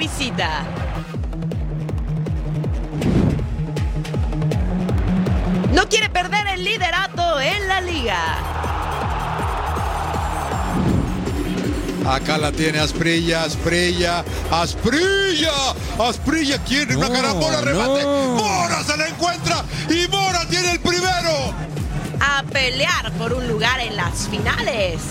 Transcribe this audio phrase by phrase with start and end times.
[0.00, 0.64] visita.
[5.74, 8.38] No quiere perder el liderato en la liga.
[12.08, 15.52] Acá la tiene Asprilla, Asprilla, Asprilla,
[15.98, 18.04] Asprilla quiere una carambola, remate.
[18.04, 21.54] Mora se la encuentra y Mora tiene el primero.
[22.20, 25.02] A pelear por un lugar en las finales.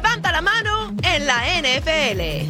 [0.00, 2.48] Levanta la mano en la NFL.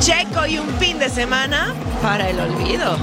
[0.00, 2.96] Checo y un fin de semana para el olvido.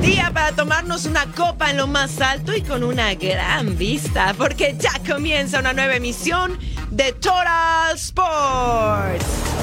[0.00, 4.76] Día para tomarnos una copa en lo más alto y con una gran vista, porque
[4.78, 6.56] ya comienza una nueva emisión
[6.90, 9.57] de Total Sports.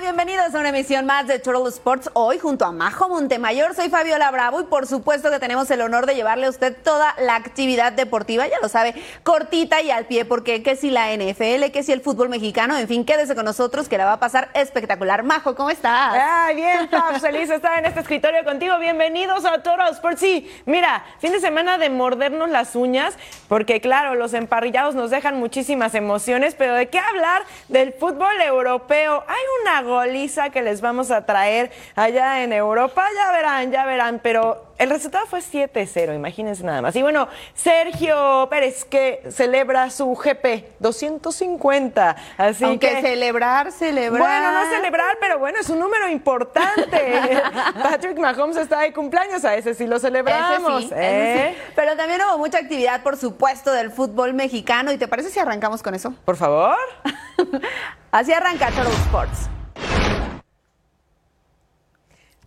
[0.00, 2.10] Bienvenidos a una emisión más de Total Sports.
[2.14, 6.06] Hoy junto a Majo Montemayor, soy Fabiola Bravo y por supuesto que tenemos el honor
[6.06, 10.24] de llevarle a usted toda la actividad deportiva, ya lo sabe, cortita y al pie,
[10.24, 13.88] porque que si la NFL, que si el fútbol mexicano, en fin, quédese con nosotros
[13.88, 15.22] que la va a pasar espectacular.
[15.24, 16.14] Majo, ¿cómo estás?
[16.18, 18.78] Ay, bien, Fab, feliz estar en este escritorio contigo.
[18.78, 20.20] Bienvenidos a Total Sports.
[20.20, 23.14] Sí, mira, fin de semana de mordernos las uñas,
[23.46, 29.24] porque claro, los emparrillados nos dejan muchísimas emociones, pero ¿de qué hablar del fútbol europeo?
[29.28, 34.20] Hay una goliza que les vamos a traer allá en Europa, ya verán, ya verán,
[34.22, 36.96] pero el resultado fue 7-0, imagínense nada más.
[36.96, 44.20] Y bueno, Sergio Pérez que celebra su GP 250, así Aunque que celebrar, celebrar.
[44.20, 47.40] bueno, no celebrar, pero bueno, es un número importante.
[47.82, 50.84] Patrick Mahomes está de cumpleaños, a ese sí lo celebramos.
[50.84, 51.34] Ese sí, ¿eh?
[51.34, 51.72] ese sí.
[51.76, 54.90] Pero también hubo mucha actividad, por supuesto, del fútbol mexicano.
[54.90, 56.12] ¿Y te parece si arrancamos con eso?
[56.24, 56.76] Por favor.
[58.10, 59.61] Así arranca Total Sports.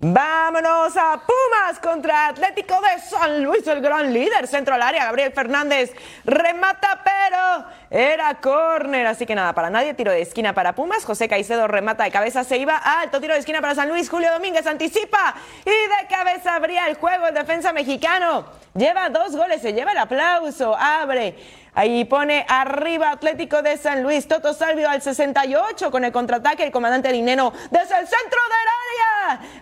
[0.08, 4.46] Vámonos a Pumas contra Atlético de San Luis, el gran líder.
[4.46, 5.94] Centro al área, Gabriel Fernández
[6.24, 9.08] remata, pero era córner.
[9.08, 11.04] Así que nada, para nadie, tiro de esquina para Pumas.
[11.04, 14.08] José Caicedo remata de cabeza, se iba alto, tiro de esquina para San Luis.
[14.08, 15.34] Julio Domínguez anticipa
[15.66, 18.46] y de cabeza abría el juego el defensa mexicano.
[18.76, 21.36] Lleva dos goles, se lleva el aplauso, abre.
[21.74, 24.28] Ahí pone arriba Atlético de San Luis.
[24.28, 26.64] Toto Salvio al 68 con el contraataque.
[26.64, 28.75] El comandante Dineno desde el centro del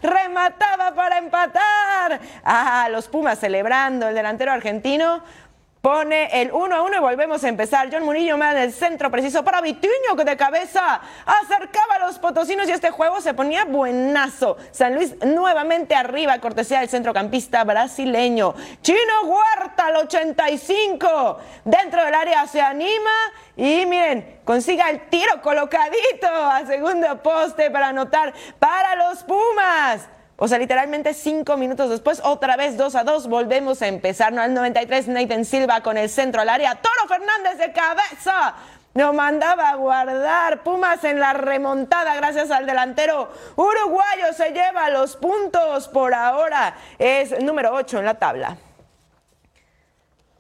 [0.01, 2.19] Remataba para empatar.
[2.43, 4.07] Ah, los Pumas celebrando.
[4.07, 5.23] El delantero argentino
[5.83, 7.89] pone el 1 a 1 y volvemos a empezar.
[7.91, 12.19] John Murillo me da el centro preciso para Vitiño que de cabeza acercaba a los
[12.19, 14.55] potosinos y este juego se ponía buenazo.
[14.71, 18.55] San Luis nuevamente arriba, cortesía del centrocampista brasileño.
[18.81, 21.39] Chino Huerta al 85.
[21.65, 23.11] Dentro del área se anima
[23.57, 30.07] y miren, consiga el tiro colocadito a segundo poste para anotar para los Pumas.
[30.43, 34.33] O sea, literalmente cinco minutos después, otra vez 2 a 2, volvemos a empezar.
[34.33, 36.75] No, al 93, Nathan Silva con el centro al área.
[36.75, 38.53] Toro Fernández de cabeza.
[38.93, 40.61] Lo mandaba a guardar.
[40.63, 44.33] Pumas en la remontada gracias al delantero uruguayo.
[44.35, 46.75] Se lleva los puntos por ahora.
[46.99, 48.57] Es número 8 en la tabla.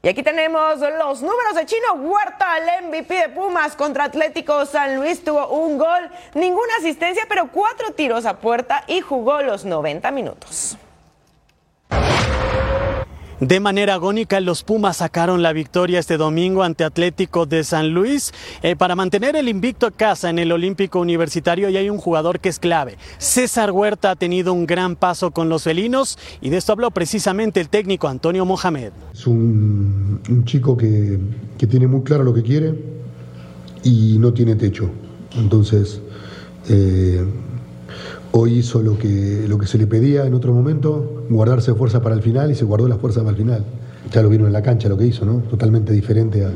[0.05, 4.97] Y aquí tenemos los números de Chino Huerta, el MVP de Pumas contra Atlético San
[4.97, 5.23] Luis.
[5.23, 10.77] Tuvo un gol, ninguna asistencia, pero cuatro tiros a puerta y jugó los 90 minutos.
[13.43, 18.31] De manera agónica, los Pumas sacaron la victoria este domingo ante Atlético de San Luis
[18.61, 22.39] eh, para mantener el invicto a casa en el Olímpico Universitario y hay un jugador
[22.39, 22.97] que es clave.
[23.17, 27.59] César Huerta ha tenido un gran paso con los felinos y de esto habló precisamente
[27.59, 28.93] el técnico Antonio Mohamed.
[29.13, 31.19] Es un, chico que,
[31.57, 32.73] que tiene muy claro lo que quiere
[33.83, 34.89] y no tiene techo.
[35.35, 36.01] Entonces,
[36.69, 37.25] eh,
[38.35, 42.15] hoy hizo lo que, lo que se le pedía en otro momento, guardarse fuerza para
[42.15, 43.63] el final y se guardó la fuerza para el final.
[44.11, 45.37] Ya lo vieron en la cancha lo que hizo, ¿no?
[45.49, 46.51] Totalmente diferente a,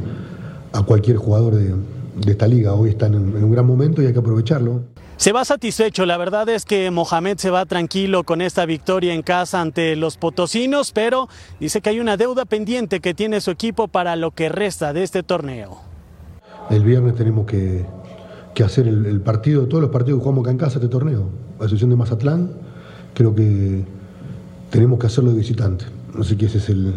[0.77, 1.73] a cualquier jugador de,
[2.25, 2.73] de esta liga.
[2.73, 4.81] Hoy están en, en un gran momento y hay que aprovecharlo.
[5.17, 9.23] Se va satisfecho, la verdad es que Mohamed se va tranquilo con esta victoria en
[9.23, 11.27] casa ante los potosinos, pero
[11.59, 15.03] dice que hay una deuda pendiente que tiene su equipo para lo que resta de
[15.03, 15.79] este torneo.
[16.69, 17.85] El viernes tenemos que,
[18.57, 21.29] que hacer el, el, partido, todos los partidos que jugamos acá en casa este torneo.
[21.59, 22.49] La Asociación de Mazatlán,
[23.13, 23.83] creo que
[24.71, 25.85] tenemos que hacerlo de visitante.
[26.19, 26.91] Así que esa es el,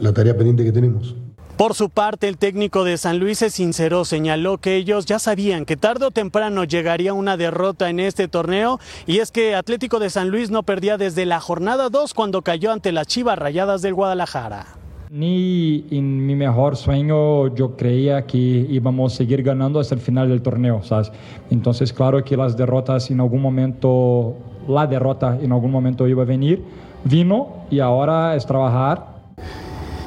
[0.00, 1.16] la tarea pendiente que tenemos.
[1.56, 5.64] Por su parte, el técnico de San Luis se sinceró, señaló que ellos ya sabían
[5.64, 10.10] que tarde o temprano llegaría una derrota en este torneo y es que Atlético de
[10.10, 13.94] San Luis no perdía desde la jornada 2 cuando cayó ante las Chivas Rayadas del
[13.94, 14.77] Guadalajara.
[15.10, 20.28] Ni en mi mejor sueño yo creía que íbamos a seguir ganando hasta el final
[20.28, 21.10] del torneo, ¿sabes?
[21.50, 24.36] Entonces, claro que las derrotas en algún momento,
[24.68, 26.62] la derrota en algún momento iba a venir,
[27.04, 29.18] vino y ahora es trabajar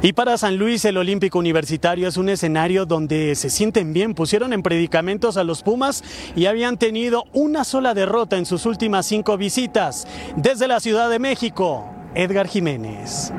[0.03, 4.51] y para San Luis el Olímpico Universitario es un escenario donde se sienten bien, pusieron
[4.51, 6.03] en predicamentos a los Pumas
[6.35, 10.07] y habían tenido una sola derrota en sus últimas cinco visitas.
[10.35, 13.31] Desde la Ciudad de México, Edgar Jiménez.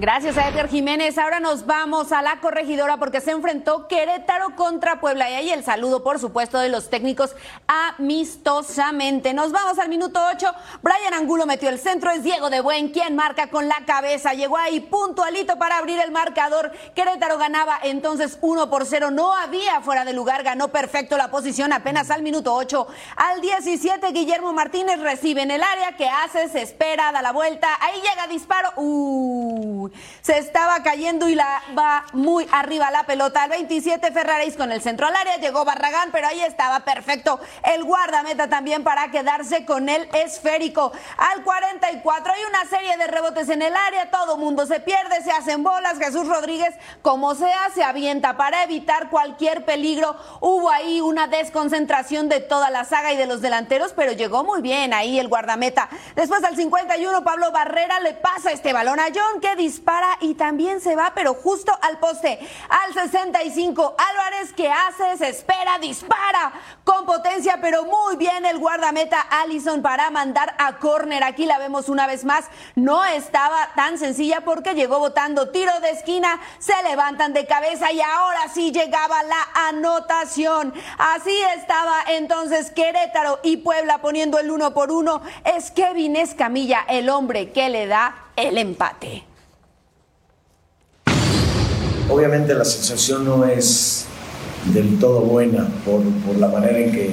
[0.00, 1.18] Gracias a Edgar Jiménez.
[1.18, 5.28] Ahora nos vamos a la corregidora porque se enfrentó Querétaro contra Puebla.
[5.28, 7.36] Y ahí el saludo, por supuesto, de los técnicos
[7.66, 9.34] amistosamente.
[9.34, 10.54] Nos vamos al minuto 8.
[10.80, 12.10] Brian Angulo metió el centro.
[12.12, 14.32] Es Diego de Buen quien marca con la cabeza.
[14.32, 16.72] Llegó ahí puntualito para abrir el marcador.
[16.94, 19.10] Querétaro ganaba entonces 1 por 0.
[19.10, 20.44] No había fuera de lugar.
[20.44, 22.86] Ganó perfecto la posición apenas al minuto 8.
[23.16, 25.94] Al 17, Guillermo Martínez recibe en el área.
[25.98, 26.48] que hace?
[26.48, 27.68] Se espera, da la vuelta.
[27.82, 28.72] Ahí llega disparo.
[28.76, 29.89] Uh
[30.22, 33.42] se estaba cayendo y la va muy arriba la pelota.
[33.42, 37.84] Al 27 Ferraris con el centro al área, llegó Barragán, pero ahí estaba perfecto el
[37.84, 40.92] guardameta también para quedarse con el esférico.
[41.16, 45.32] Al 44 hay una serie de rebotes en el área, todo mundo se pierde, se
[45.32, 45.98] hacen bolas.
[45.98, 50.16] Jesús Rodríguez, como sea, se avienta para evitar cualquier peligro.
[50.40, 54.62] Hubo ahí una desconcentración de toda la saga y de los delanteros, pero llegó muy
[54.62, 55.88] bien ahí el guardameta.
[56.14, 60.34] Después al 51 Pablo Barrera le pasa este balón a John que dice para y
[60.34, 62.38] también se va, pero justo al poste.
[62.68, 65.16] Al 65, Álvarez, que hace?
[65.18, 66.52] Se espera, dispara
[66.84, 71.24] con potencia, pero muy bien el guardameta Allison para mandar a córner.
[71.24, 72.46] Aquí la vemos una vez más.
[72.74, 78.00] No estaba tan sencilla porque llegó votando tiro de esquina, se levantan de cabeza y
[78.00, 80.74] ahora sí llegaba la anotación.
[80.98, 85.22] Así estaba entonces Querétaro y Puebla poniendo el uno por uno.
[85.44, 89.29] Es Kevin Escamilla el hombre que le da el empate.
[92.10, 94.06] Obviamente la sensación no es
[94.74, 97.10] del todo buena por, por la manera en que,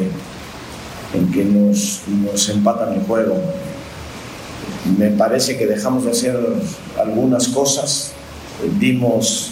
[1.14, 3.36] en que nos, nos empatan el juego.
[4.98, 6.38] Me parece que dejamos de hacer
[6.98, 8.14] algunas cosas,
[8.80, 9.52] dimos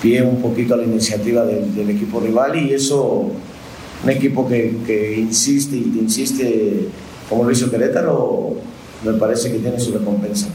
[0.00, 3.30] pie un poquito a la iniciativa del, equipo rival y eso,
[4.02, 6.88] un equipo que, que insiste y insiste
[7.28, 8.54] como lo hizo Querétaro,
[9.04, 10.48] me parece que tiene su recompensa.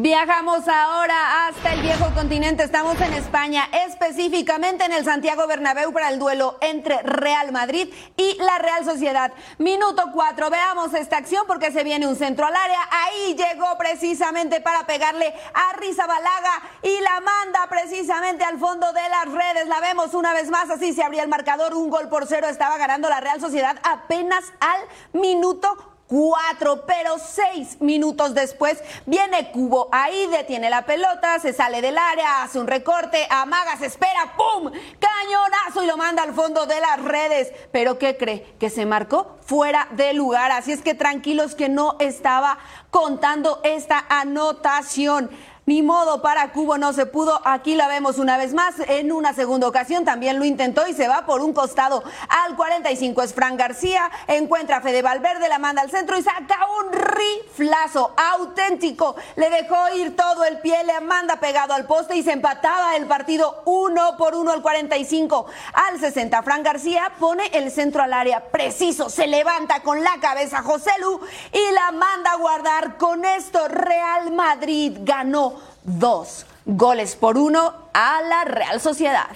[0.00, 2.62] Viajamos ahora hasta el viejo continente.
[2.62, 8.36] Estamos en España, específicamente en el Santiago Bernabéu para el duelo entre Real Madrid y
[8.38, 9.32] la Real Sociedad.
[9.58, 10.50] Minuto 4.
[10.50, 12.78] Veamos esta acción porque se viene un centro al área.
[12.92, 19.08] Ahí llegó precisamente para pegarle a Risa Balaga y la manda precisamente al fondo de
[19.08, 19.66] las redes.
[19.66, 20.70] La vemos una vez más.
[20.70, 21.74] Así se abría el marcador.
[21.74, 27.80] Un gol por cero estaba ganando la Real Sociedad apenas al minuto cuatro, pero seis
[27.80, 33.26] minutos después viene Cubo, ahí detiene la pelota, se sale del área, hace un recorte,
[33.30, 34.72] amaga, se espera, ¡pum!
[34.98, 37.52] Cañonazo y lo manda al fondo de las redes.
[37.70, 38.56] Pero ¿qué cree?
[38.58, 40.50] Que se marcó fuera de lugar.
[40.50, 42.58] Así es que tranquilos que no estaba
[42.90, 45.30] contando esta anotación.
[45.68, 47.42] Ni modo para Cubo, no se pudo.
[47.44, 48.76] Aquí la vemos una vez más.
[48.88, 52.02] En una segunda ocasión también lo intentó y se va por un costado.
[52.46, 54.10] Al 45 es Fran García.
[54.28, 59.14] Encuentra a Fede Valverde, la manda al centro y saca un riflazo auténtico.
[59.36, 63.04] Le dejó ir todo el pie, le manda pegado al poste y se empataba el
[63.04, 65.48] partido uno por uno al 45.
[65.74, 69.10] Al 60, Fran García pone el centro al área preciso.
[69.10, 71.20] Se levanta con la cabeza José Lu
[71.52, 72.96] y la manda a guardar.
[72.96, 79.28] Con esto, Real Madrid ganó dos goles por uno a la Real Sociedad.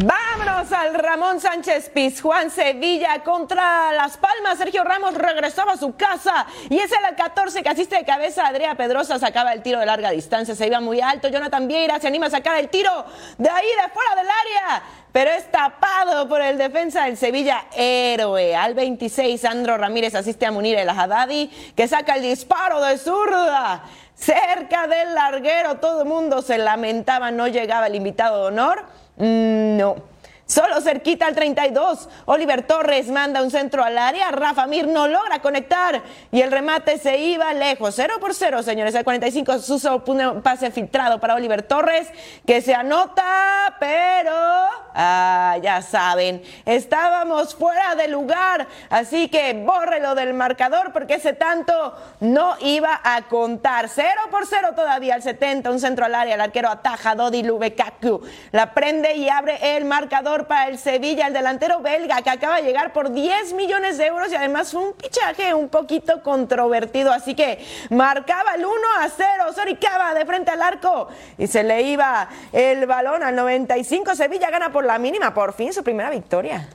[0.00, 4.56] Vámonos al Ramón Sánchez Pizjuán Sevilla contra Las Palmas.
[4.56, 8.46] Sergio Ramos regresaba a su casa y es el 14 que asiste de cabeza.
[8.46, 11.26] Adrián Pedrosa sacaba el tiro de larga distancia, se iba muy alto.
[11.26, 12.92] Jonathan Vieira se anima a sacar el tiro
[13.38, 14.82] de ahí, de fuera del área
[15.12, 18.54] pero es tapado por el defensa del Sevilla héroe.
[18.54, 23.82] Al 26, Sandro Ramírez asiste a Munir el Haddadi, que saca el disparo de zurda.
[24.18, 28.84] Cerca del larguero, todo el mundo se lamentaba, no llegaba el invitado de honor.
[29.16, 29.96] Mm, no.
[30.48, 32.08] Solo cerquita al 32.
[32.24, 34.30] Oliver Torres manda un centro al área.
[34.30, 36.02] Rafa Mir no logra conectar.
[36.32, 37.94] Y el remate se iba lejos.
[37.94, 38.94] 0 por 0, señores.
[38.94, 42.08] El 45 Suso pone un pase filtrado para Oliver Torres.
[42.46, 44.32] Que se anota, pero.
[44.94, 46.42] Ah, ya saben.
[46.64, 48.66] Estábamos fuera de lugar.
[48.88, 53.90] Así que bórrelo del marcador porque ese tanto no iba a contar.
[53.90, 55.70] 0 por 0 todavía al 70.
[55.70, 56.36] Un centro al área.
[56.36, 57.14] El arquero ataja.
[57.14, 58.22] Dodi Lubekaku.
[58.52, 62.62] La prende y abre el marcador para el Sevilla, el delantero belga que acaba de
[62.62, 67.12] llegar por 10 millones de euros y además un pichaje un poquito controvertido.
[67.12, 69.52] Así que marcaba el 1 a 0.
[69.54, 74.14] Soricaba de frente al arco y se le iba el balón al 95.
[74.14, 76.68] Sevilla gana por la mínima, por fin su primera victoria.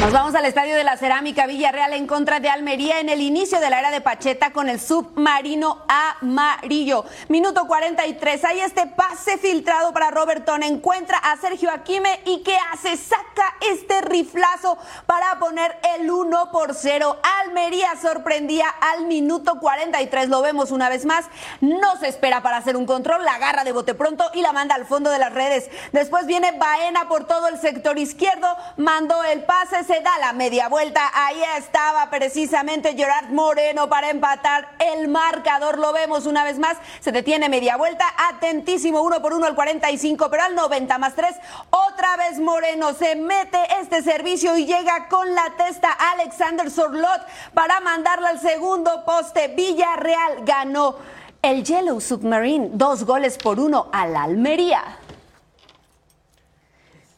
[0.00, 3.58] Nos vamos al Estadio de la Cerámica Villarreal en contra de Almería en el inicio
[3.58, 7.04] de la era de Pacheta con el submarino amarillo.
[7.28, 8.44] Minuto 43.
[8.44, 10.62] Hay este pase filtrado para Robertón.
[10.62, 12.96] Encuentra a Sergio Aquime y ¿qué hace?
[12.96, 17.18] Saca este riflazo para poner el 1 por 0.
[17.42, 20.28] Almería sorprendía al minuto 43.
[20.28, 21.26] Lo vemos una vez más.
[21.60, 23.24] No se espera para hacer un control.
[23.24, 25.68] La agarra de bote pronto y la manda al fondo de las redes.
[25.90, 28.46] Después viene Baena por todo el sector izquierdo.
[28.76, 31.00] Mandó el pase se da la media vuelta.
[31.14, 35.78] Ahí estaba precisamente Gerard Moreno para empatar el marcador.
[35.78, 36.76] Lo vemos una vez más.
[37.00, 38.04] Se detiene media vuelta.
[38.28, 41.34] Atentísimo, uno por uno al 45, pero al 90 más 3.
[41.70, 47.80] Otra vez Moreno se mete este servicio y llega con la testa Alexander Sorlot para
[47.80, 49.48] mandarla al segundo poste.
[49.48, 50.96] Villarreal ganó
[51.40, 52.68] el Yellow Submarine.
[52.74, 54.98] Dos goles por uno al Almería.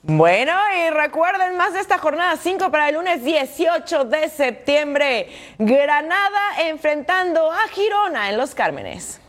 [0.02, 5.28] Bueno, y recuerden más de esta jornada 5 para el lunes 18 de septiembre.
[5.58, 9.20] Granada enfrentando a Girona en Los Cármenes.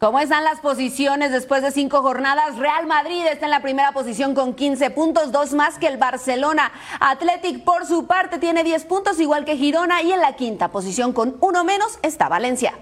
[0.00, 2.58] ¿Cómo están las posiciones después de cinco jornadas?
[2.58, 6.72] Real Madrid está en la primera posición con 15 puntos, dos más que el Barcelona.
[6.98, 11.12] Athletic, por su parte, tiene 10 puntos, igual que Girona, y en la quinta posición
[11.12, 12.74] con uno menos está Valencia.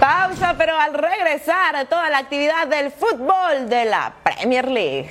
[0.00, 5.10] Pausa, pero al regresar toda la actividad del fútbol de la Premier League.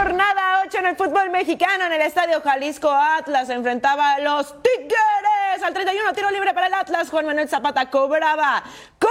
[0.00, 5.62] Jornada 8 en el fútbol mexicano en el Estadio Jalisco Atlas enfrentaba a los Tigres.
[5.62, 8.62] Al 31 tiro libre para el Atlas Juan Manuel Zapata cobraba
[8.98, 9.10] con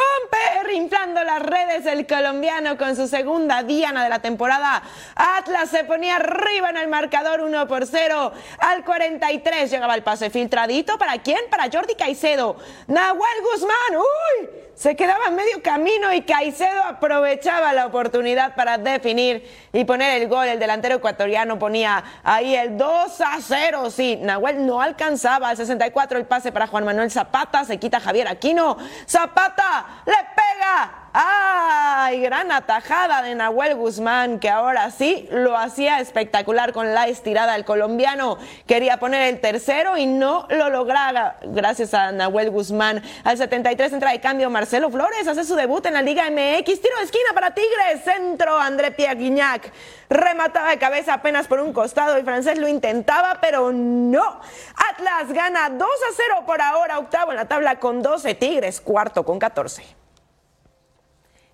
[0.73, 4.81] inflando las redes el colombiano con su segunda diana de la temporada.
[5.15, 10.29] Atlas se ponía arriba en el marcador 1 por 0 al 43 llegaba el pase
[10.29, 10.97] filtradito.
[10.97, 12.57] Para quién para Jordi Caicedo.
[12.87, 14.49] Nahuel Guzmán uy
[14.79, 20.29] se quedaba en medio camino y Caicedo aprovechaba la oportunidad para definir y poner el
[20.29, 20.47] gol.
[20.47, 23.91] El delantero ecuatoriano ponía ahí el 2 a 0.
[23.91, 27.65] Sí, Nahuel no alcanzaba al 64 el pase para Juan Manuel Zapata.
[27.65, 28.77] Se quita Javier Aquino.
[29.07, 32.21] Zapata le pega ¡Ay!
[32.21, 37.55] Gran atajada de Nahuel Guzmán, que ahora sí lo hacía espectacular con la estirada.
[37.55, 38.37] El colombiano
[38.67, 41.37] quería poner el tercero y no lo lograba.
[41.43, 43.01] Gracias a Nahuel Guzmán.
[43.23, 46.81] Al 73 entra de cambio Marcelo Flores, hace su debut en la Liga MX.
[46.81, 48.03] Tiro de esquina para Tigres.
[48.03, 49.19] Centro André Pierre
[50.09, 52.15] Remataba de cabeza apenas por un costado.
[52.15, 54.41] El francés lo intentaba, pero no.
[54.75, 56.99] Atlas gana 2 a 0 por ahora.
[56.99, 58.35] Octavo en la tabla con 12.
[58.35, 59.98] Tigres, cuarto con 14.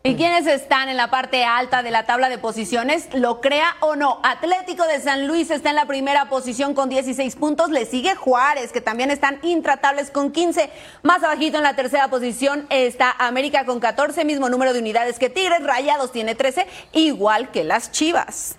[0.05, 3.09] ¿Y quiénes están en la parte alta de la tabla de posiciones?
[3.15, 4.19] Lo crea o no.
[4.21, 7.71] Atlético de San Luis está en la primera posición con 16 puntos.
[7.71, 10.69] Le sigue Juárez, que también están intratables con 15.
[11.01, 15.31] Más abajito en la tercera posición está América con 14, mismo número de unidades que
[15.31, 15.63] Tigres.
[15.63, 18.57] Rayados tiene 13, igual que las Chivas.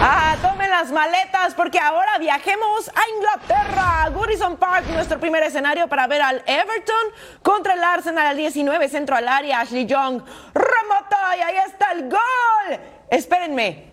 [0.00, 4.08] Ah, tomen las maletas porque ahora viajemos a Inglaterra.
[4.10, 6.94] Goodison Park, nuestro primer escenario para ver al Everton
[7.42, 9.60] contra el Arsenal al 19, centro al área.
[9.60, 10.22] Ashley Young
[10.54, 12.80] remata y ahí está el gol.
[13.10, 13.88] Espérenme,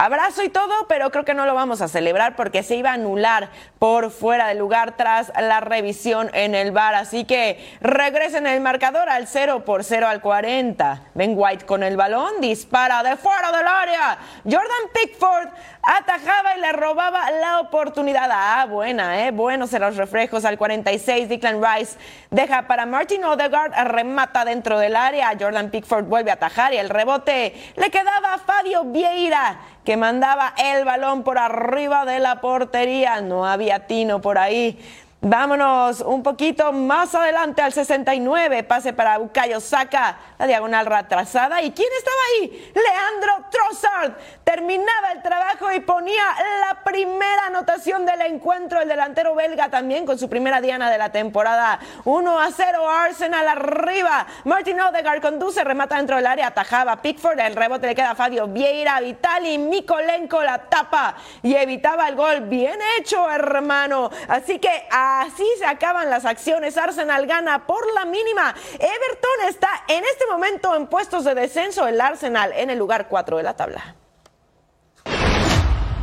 [0.00, 2.92] Abrazo y todo, pero creo que no lo vamos a celebrar porque se iba a
[2.92, 6.94] anular por fuera del lugar tras la revisión en el bar.
[6.94, 11.02] Así que regresen el marcador al 0 por 0 al 40.
[11.14, 14.18] Ben White con el balón, dispara de fuera del área.
[14.44, 15.48] Jordan Pickford
[15.82, 18.28] atajaba y le robaba la oportunidad.
[18.32, 19.30] Ah, buena, ¿eh?
[19.30, 21.28] Buenos en los reflejos al 46.
[21.28, 21.96] Declan Rice
[22.30, 25.32] deja para Martin Odegaard, remata dentro del área.
[25.38, 29.58] Jordan Pickford vuelve a atajar y el rebote le quedaba a Fabio Vieira
[29.88, 33.22] que mandaba el balón por arriba de la portería.
[33.22, 34.78] No había tino por ahí.
[35.20, 41.60] Vámonos un poquito más adelante al 69, pase para Bucayo Saca, la diagonal retrasada.
[41.60, 42.72] ¿Y quién estaba ahí?
[42.72, 44.12] Leandro Trossard.
[44.44, 46.22] Terminaba el trabajo y ponía
[46.60, 48.80] la primera anotación del encuentro.
[48.80, 51.80] El delantero belga también con su primera diana de la temporada.
[52.04, 54.24] 1 a 0 Arsenal arriba.
[54.44, 57.40] Martin Odegaard conduce, remata dentro del área, atajaba Pickford.
[57.40, 62.42] El rebote le queda a Fabio Vieira, Vitali, Mikolenko la tapa y evitaba el gol.
[62.42, 64.10] Bien hecho, hermano.
[64.28, 66.76] Así que Así se acaban las acciones.
[66.76, 68.54] Arsenal gana por la mínima.
[68.74, 71.86] Everton está en este momento en puestos de descenso.
[71.86, 73.96] El Arsenal en el lugar 4 de la tabla.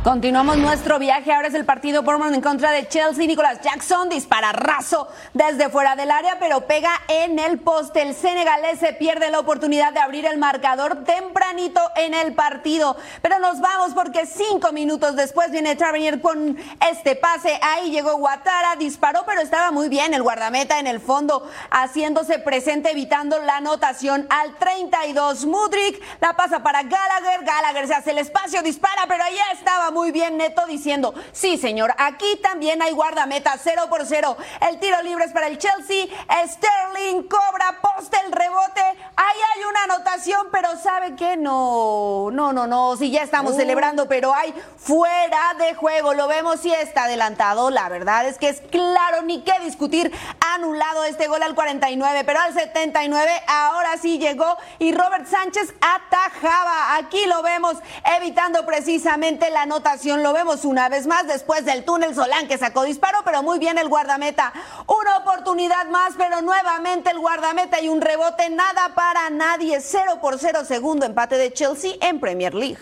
[0.06, 1.32] Continuamos nuestro viaje.
[1.32, 3.26] Ahora es el partido Bournemouth en contra de Chelsea.
[3.26, 8.02] Nicolás Jackson dispara raso desde fuera del área, pero pega en el poste.
[8.02, 12.96] El senegalés se pierde la oportunidad de abrir el marcador tempranito en el partido.
[13.20, 16.56] Pero nos vamos porque cinco minutos después viene Tavernier con
[16.88, 17.58] este pase.
[17.60, 22.92] Ahí llegó Guatara, disparó, pero estaba muy bien el guardameta en el fondo, haciéndose presente,
[22.92, 25.46] evitando la anotación al 32.
[25.46, 27.44] Mudrik la pasa para Gallagher.
[27.44, 31.94] Gallagher se hace el espacio, dispara, pero ahí estaba muy bien Neto diciendo, sí señor,
[31.96, 34.36] aquí también hay guardameta, 0 por 0.
[34.68, 36.04] El tiro libre es para el Chelsea.
[36.46, 38.82] Sterling cobra, poste el rebote.
[39.16, 41.38] Ahí hay una anotación, pero ¿sabe qué?
[41.38, 42.94] No, no, no, no.
[42.98, 43.56] Si ya estamos Oh.
[43.56, 46.12] celebrando, pero hay fuera de juego.
[46.12, 47.70] Lo vemos y está adelantado.
[47.70, 50.12] La verdad es que es claro, ni qué discutir.
[50.54, 56.96] Anulado este gol al 49, pero al 79 ahora sí llegó y Robert Sánchez atajaba.
[56.96, 57.76] Aquí lo vemos
[58.18, 59.64] evitando precisamente la
[60.04, 63.78] Lo vemos una vez más después del túnel Solán que sacó disparo, pero muy bien
[63.78, 64.52] el guardameta.
[64.88, 68.50] Una oportunidad más, pero nuevamente el guardameta y un rebote.
[68.50, 69.80] Nada para nadie.
[69.80, 72.80] 0 por 0, segundo empate de Chelsea en Premier League.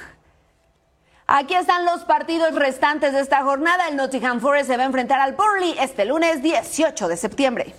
[1.27, 3.89] Aquí están los partidos restantes de esta jornada.
[3.89, 7.75] El Nottingham Forest se va a enfrentar al Burnley este lunes 18 de septiembre.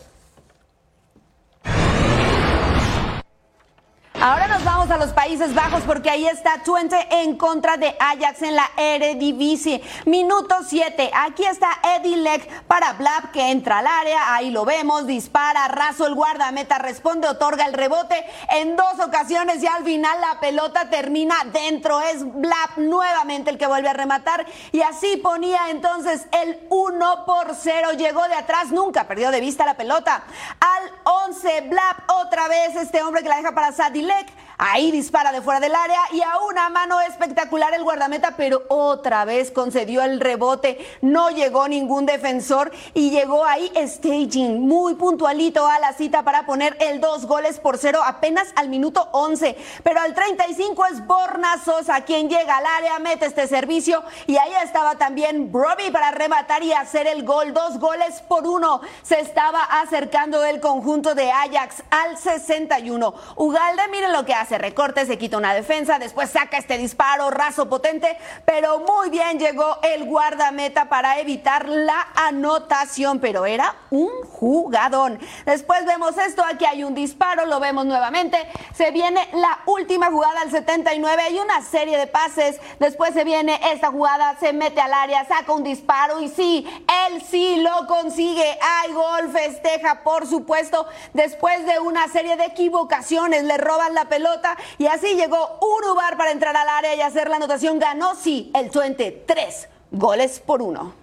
[4.21, 8.41] Ahora nos vamos a los Países Bajos porque ahí está Twente en contra de Ajax
[8.43, 9.83] en la Eredivisie.
[10.05, 11.11] Minuto 7.
[11.13, 14.33] Aquí está Eddie Leck para Blab que entra al área.
[14.33, 15.05] Ahí lo vemos.
[15.05, 15.67] Dispara.
[15.67, 16.77] Raso el guardameta.
[16.77, 17.27] Responde.
[17.27, 18.15] Otorga el rebote
[18.49, 21.99] en dos ocasiones y al final la pelota termina dentro.
[21.99, 27.53] Es Blab nuevamente el que vuelve a rematar y así ponía entonces el 1 por
[27.53, 27.89] 0.
[27.97, 28.71] Llegó de atrás.
[28.71, 30.23] Nunca perdió de vista la pelota.
[30.59, 31.61] Al 11.
[31.69, 32.77] Blab otra vez.
[32.77, 34.04] Este hombre que la deja para Sadilek.
[34.05, 38.63] leg Ahí dispara de fuera del área y a una mano espectacular el guardameta, pero
[38.69, 40.77] otra vez concedió el rebote.
[41.01, 46.77] No llegó ningún defensor y llegó ahí staging muy puntualito a la cita para poner
[46.79, 49.57] el dos goles por cero apenas al minuto 11.
[49.83, 54.53] Pero al 35 es Borna Sosa quien llega al área, mete este servicio y ahí
[54.63, 57.53] estaba también Broby para rematar y hacer el gol.
[57.53, 58.79] Dos goles por uno.
[59.03, 63.13] Se estaba acercando el conjunto de Ajax al 61.
[63.35, 64.44] Ugalde, miren lo que hace.
[64.49, 69.79] Recorte, se quita una defensa, después saca este disparo raso potente, pero muy bien llegó
[69.81, 75.19] el guardameta para evitar la anotación, pero era un jugadón.
[75.45, 78.37] Después vemos esto, aquí hay un disparo, lo vemos nuevamente.
[78.73, 82.59] Se viene la última jugada al 79, hay una serie de pases.
[82.79, 86.65] Después se viene esta jugada, se mete al área, saca un disparo y sí,
[87.07, 88.57] él sí lo consigue.
[88.61, 90.85] Hay gol, festeja, por supuesto.
[91.13, 94.34] Después de una serie de equivocaciones, le roban la pelota
[94.77, 97.79] y así llegó Urubar para entrar al área y hacer la anotación.
[97.79, 100.93] Ganó sí el Twente, tres goles por uno.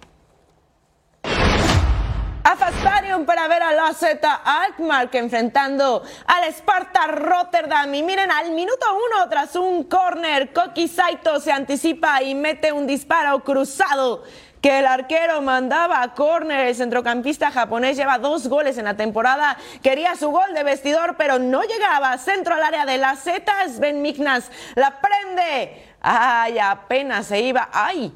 [2.45, 7.93] AFA Stadium para ver a la Z Alkmaar enfrentando al Sparta Rotterdam.
[7.95, 12.85] Y miren, al minuto uno, tras un corner, Koki Saito se anticipa y mete un
[12.85, 14.23] disparo cruzado
[14.63, 16.67] que el arquero mandaba a córner.
[16.67, 19.57] El centrocampista japonés lleva dos goles en la temporada.
[19.81, 22.17] Quería su gol de vestidor, pero no llegaba.
[22.17, 23.43] Centro al área de la Z.
[23.67, 25.85] Sven Mignas la prende.
[26.01, 27.69] Ay, apenas se iba.
[27.73, 28.13] Ay,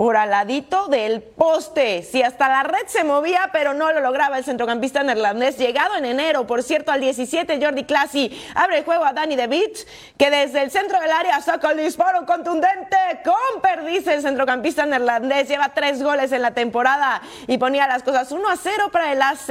[0.00, 2.02] por al ladito del poste.
[2.02, 5.58] Si hasta la red se movía, pero no lo lograba el centrocampista neerlandés.
[5.58, 9.46] Llegado en enero, por cierto, al 17, Jordi Clasi abre el juego a Dani De
[9.46, 9.86] Beach,
[10.16, 12.96] que desde el centro del área saca el disparo contundente.
[13.22, 15.48] Comper, dice el centrocampista neerlandés.
[15.48, 19.20] Lleva tres goles en la temporada y ponía las cosas 1 a 0 para el
[19.20, 19.50] AZ.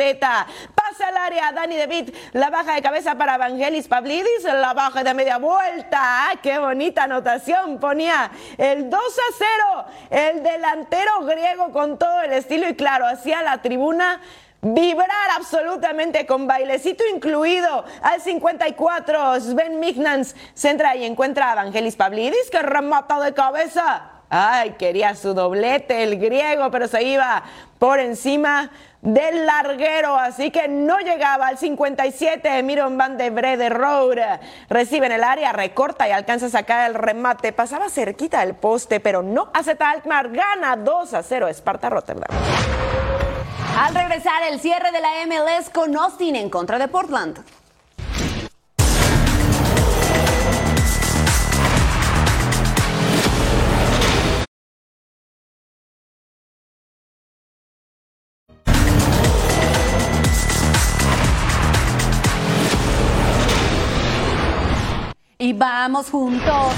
[0.74, 5.04] Pasa al área Dani De Beach, la baja de cabeza para Evangelis Pavlidis, la baja
[5.04, 6.00] de media vuelta.
[6.02, 7.80] ¡Ah, ¡Qué bonita anotación!
[7.80, 9.86] Ponía el 2 a 0.
[10.10, 14.22] El delantero griego con todo el estilo y claro, hacía la tribuna
[14.62, 17.86] vibrar absolutamente con bailecito incluido.
[18.02, 24.12] Al 54, Sven Mignans centra y encuentra a Evangelis Pavlidis que remata de cabeza.
[24.30, 27.44] Ay, quería su doblete el griego, pero se iba
[27.80, 28.70] por encima
[29.02, 32.62] del larguero, así que no llegaba al 57.
[32.64, 34.18] Miron Van de Brede Road
[34.70, 37.54] recibe en el área, recorta y alcanza a sacar el remate.
[37.54, 40.30] Pasaba cerquita del poste, pero no hace Alkmaar.
[40.32, 42.30] Gana 2 a 0 Esparta Rotterdam.
[43.78, 47.40] Al regresar, el cierre de la MLS con Austin en contra de Portland.
[65.60, 66.74] Vamos juntos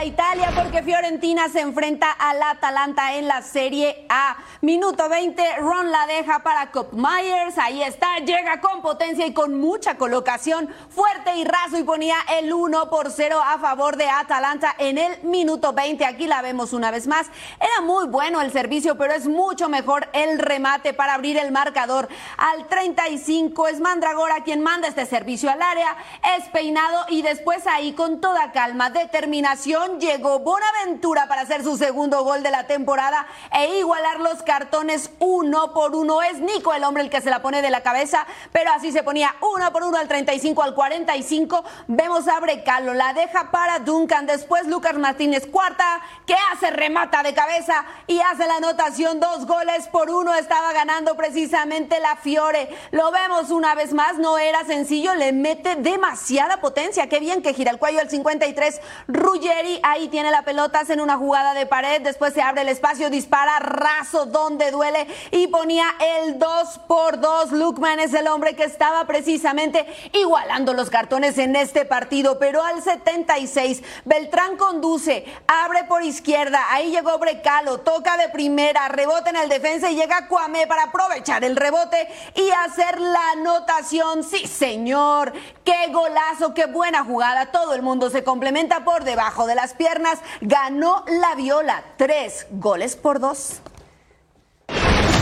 [0.00, 4.36] Italia porque Fiorentina se enfrenta al Atalanta en la Serie A.
[4.62, 7.58] Minuto 20, Ron la deja para Cop Myers.
[7.58, 12.52] Ahí está, llega con potencia y con mucha colocación, fuerte y raso y ponía el
[12.52, 16.04] 1 por 0 a favor de Atalanta en el minuto 20.
[16.04, 17.26] Aquí la vemos una vez más.
[17.60, 22.08] Era muy bueno el servicio, pero es mucho mejor el remate para abrir el marcador.
[22.38, 25.96] Al 35 es Mandragora quien manda este servicio al área,
[26.36, 32.24] es peinado y después ahí con toda calma, determinación, llegó Bonaventura para hacer su segundo
[32.24, 36.22] gol de la temporada e igualar los cartones uno por uno.
[36.22, 39.02] Es Nico el hombre el que se la pone de la cabeza, pero así se
[39.02, 41.64] ponía uno por uno al 35 al 45.
[41.88, 44.26] Vemos a Brecalo, la deja para Duncan.
[44.26, 49.20] Después Lucas Martínez, cuarta, que hace remata de cabeza y hace la anotación.
[49.20, 50.34] Dos goles por uno.
[50.34, 52.68] Estaba ganando precisamente la Fiore.
[52.90, 57.08] Lo vemos una vez más, no era sencillo, le mete demasiada potencia.
[57.08, 58.80] Qué bien que gira el cuello al 53.
[59.08, 63.08] Ruggeri ahí tiene la pelota, en una jugada de pared, después se abre el espacio,
[63.08, 65.84] dispara raso donde duele y ponía
[66.24, 67.52] el 2 por 2.
[67.52, 72.82] Lukman es el hombre que estaba precisamente igualando los cartones en este partido, pero al
[72.82, 79.48] 76 Beltrán conduce, abre por izquierda, ahí llegó Brecalo, toca de primera, rebota en el
[79.48, 84.24] defensa y llega Cuame para aprovechar el rebote y hacer la anotación.
[84.24, 85.32] Sí, señor,
[85.64, 90.18] qué golazo, qué buena jugada, todo el mundo se complementa por debajo de las piernas.
[90.40, 91.82] Ganó la Viola.
[91.96, 93.60] Tres goles por dos.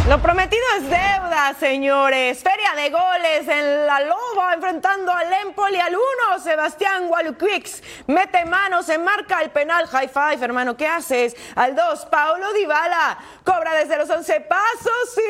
[0.09, 2.43] Lo prometido es deuda, señores.
[2.43, 6.41] Feria de goles en la Loba enfrentando al Empoli al 1.
[6.43, 9.87] Sebastián Waluquix mete manos, se marca el penal.
[9.87, 11.37] High five, hermano, ¿qué haces?
[11.55, 15.15] Al 2, Paulo Dybala cobra desde los 11 pasos.
[15.15, 15.21] Sí,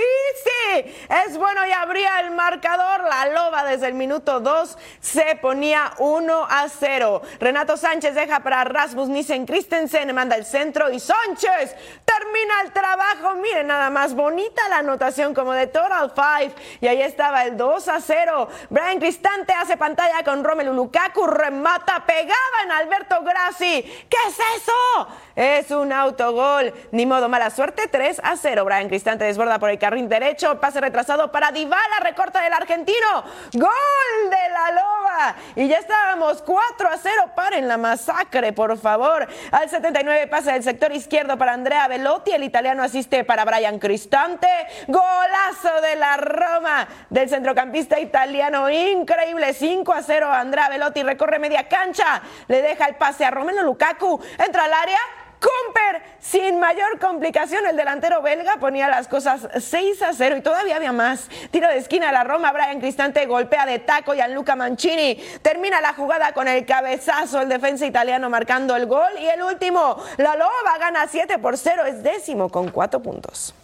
[0.45, 0.95] sí,
[1.27, 3.03] es bueno y abría el marcador.
[3.03, 7.23] La Loba desde el minuto 2 se ponía 1 a 0.
[7.39, 13.35] Renato Sánchez deja para Rasmus Nissen Christensen, manda el centro y Sánchez termina el trabajo.
[13.35, 16.55] Miren, nada más bonita la anotación como de Total Five.
[16.81, 18.49] Y ahí estaba el 2 a 0.
[18.69, 23.83] Brian Cristante hace pantalla con Romelu Lukaku, remata pegada en Alberto Grassi.
[24.09, 25.09] ¿Qué es eso?
[25.37, 26.73] Es un autogol.
[26.93, 27.89] Ni modo, mala suerte.
[27.89, 28.65] 3 a 0.
[28.65, 30.61] Brian Cristante desborda por el carril derecho.
[30.61, 32.01] Pase retrasado para Dybala.
[32.03, 33.25] Recorta del argentino.
[33.55, 35.37] Gol de la Loba.
[35.57, 37.31] Y ya estábamos 4 a 0.
[37.35, 39.27] Paren la masacre, por favor.
[39.51, 42.33] Al 79 pasa del sector izquierdo para Andrea Velotti.
[42.33, 44.50] El italiano asiste para Brian Cristante.
[44.87, 48.71] Golazo de la Roma del centrocampista italiano.
[48.71, 49.53] Increíble.
[49.53, 50.33] 5 a 0.
[50.33, 52.23] Andrea Velotti recorre media cancha.
[52.49, 54.21] Le deja el pase a Romelu Lukaku.
[54.39, 54.99] Entra al área.
[55.41, 60.77] Comper, sin mayor complicación, el delantero belga ponía las cosas 6 a 0 y todavía
[60.77, 61.31] había más.
[61.51, 65.15] Tiro de esquina a la Roma, Brian Cristante golpea de taco y a Luca Mancini.
[65.41, 69.13] Termina la jugada con el cabezazo, el defensa italiano marcando el gol.
[69.19, 73.55] Y el último, la Loba gana 7 por 0, es décimo con 4 puntos.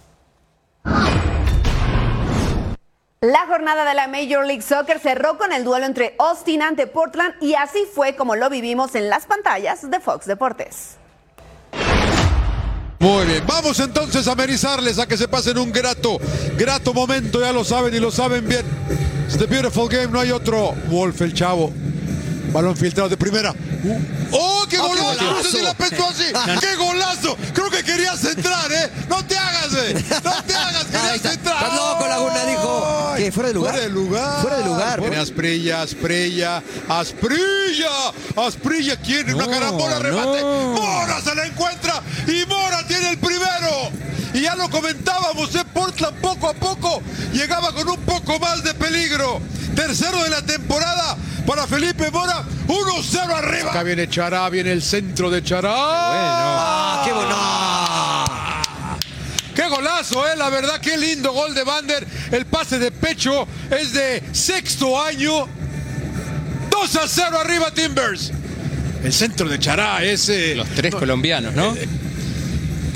[3.20, 7.34] La jornada de la Major League Soccer cerró con el duelo entre Austin ante Portland
[7.40, 10.96] y así fue como lo vivimos en las pantallas de Fox Deportes.
[12.98, 16.18] Muy bien, vamos entonces a amenizarles a que se pasen un grato,
[16.56, 18.64] grato momento, ya lo saben y lo saben bien.
[19.26, 20.72] It's the beautiful game, no hay otro.
[20.88, 21.72] Wolf, el chavo.
[22.56, 23.52] Balón filtrado de primera.
[23.52, 24.00] Uh.
[24.32, 25.12] ¡Oh, qué Oh, qué golazo!
[25.12, 25.56] No sé golazo.
[25.58, 26.24] si la pensó así.
[26.58, 27.36] ¡Qué golazo!
[27.52, 28.90] Creo que querías entrar, ¿eh?
[29.10, 30.04] No te hagas, ¿eh?
[30.24, 31.62] No te hagas, querías entrar.
[31.62, 33.12] Estás loco, Laguna, dijo.
[33.18, 33.72] ¿Qué, fuera de lugar?
[33.74, 34.40] Fuera de lugar.
[34.40, 35.00] Fuera de lugar.
[35.02, 37.90] Viene Asprilla, Asprilla, Asprilla.
[38.36, 40.40] Asprilla quiere una carambola, remate.
[40.40, 40.80] no.
[40.80, 43.90] Mora se la encuentra y Mora tiene el primero.
[44.32, 45.64] Y ya lo comentábamos, ¿eh?
[45.74, 47.02] Portland poco a poco
[47.34, 49.42] llegaba con un poco más de peligro.
[49.74, 52.44] Tercero de la temporada para Felipe Mora.
[52.66, 53.70] 1-0 arriba.
[53.70, 55.72] Acá viene Chará, viene el centro de Chará.
[55.74, 57.36] Ah, qué bueno.
[59.54, 62.06] Qué golazo, eh, la verdad, qué lindo gol de Bander.
[62.30, 65.48] El pase de pecho es de sexto año.
[66.70, 68.32] 2 a 0 arriba Timbers.
[69.02, 70.54] El centro de Chará, ese.
[70.54, 71.74] Los tres colombianos, ¿no?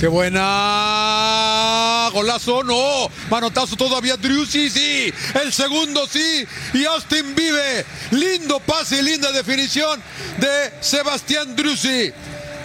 [0.00, 2.08] Qué buena.
[2.10, 3.10] Golazo, no.
[3.28, 4.16] Manotazo todavía.
[4.16, 5.12] Driussi, sí.
[5.42, 6.46] El segundo, sí.
[6.72, 7.84] Y Austin vive.
[8.12, 10.00] Lindo pase y linda definición
[10.38, 12.10] de Sebastián Driussi.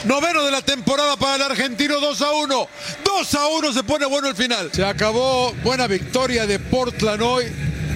[0.05, 2.67] Noveno de la temporada para el argentino, 2 a 1.
[3.03, 4.69] 2 a 1 se pone bueno el final.
[4.71, 5.51] Se acabó.
[5.61, 7.51] Buena victoria de Portland hoy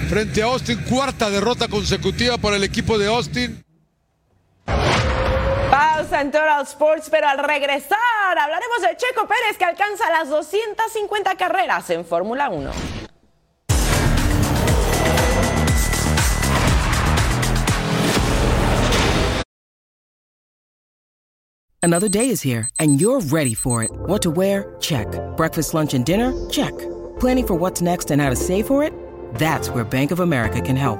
[0.09, 0.79] frente a Austin.
[0.79, 3.63] Cuarta derrota consecutiva para el equipo de Austin.
[5.79, 11.35] Pausa en Total Sports, pero al regresar hablaremos de Checo Pérez que alcanza las 250
[11.35, 12.69] carreras en Fórmula 1.
[21.81, 23.89] Another day is here, and you're ready for it.
[24.05, 24.75] What to wear?
[24.81, 25.07] Check.
[25.37, 26.33] Breakfast, lunch, and dinner?
[26.49, 26.73] Check.
[27.21, 28.91] Planning for what's next and how to save for it?
[29.35, 30.99] That's where Bank of America can help.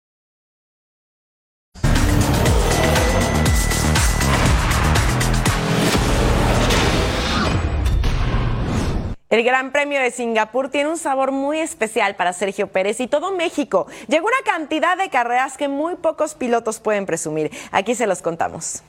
[9.31, 13.31] El Gran Premio de Singapur tiene un sabor muy especial para Sergio Pérez y todo
[13.31, 13.87] México.
[14.09, 17.49] Llegó una cantidad de carreras que muy pocos pilotos pueden presumir.
[17.71, 18.83] Aquí se los contamos.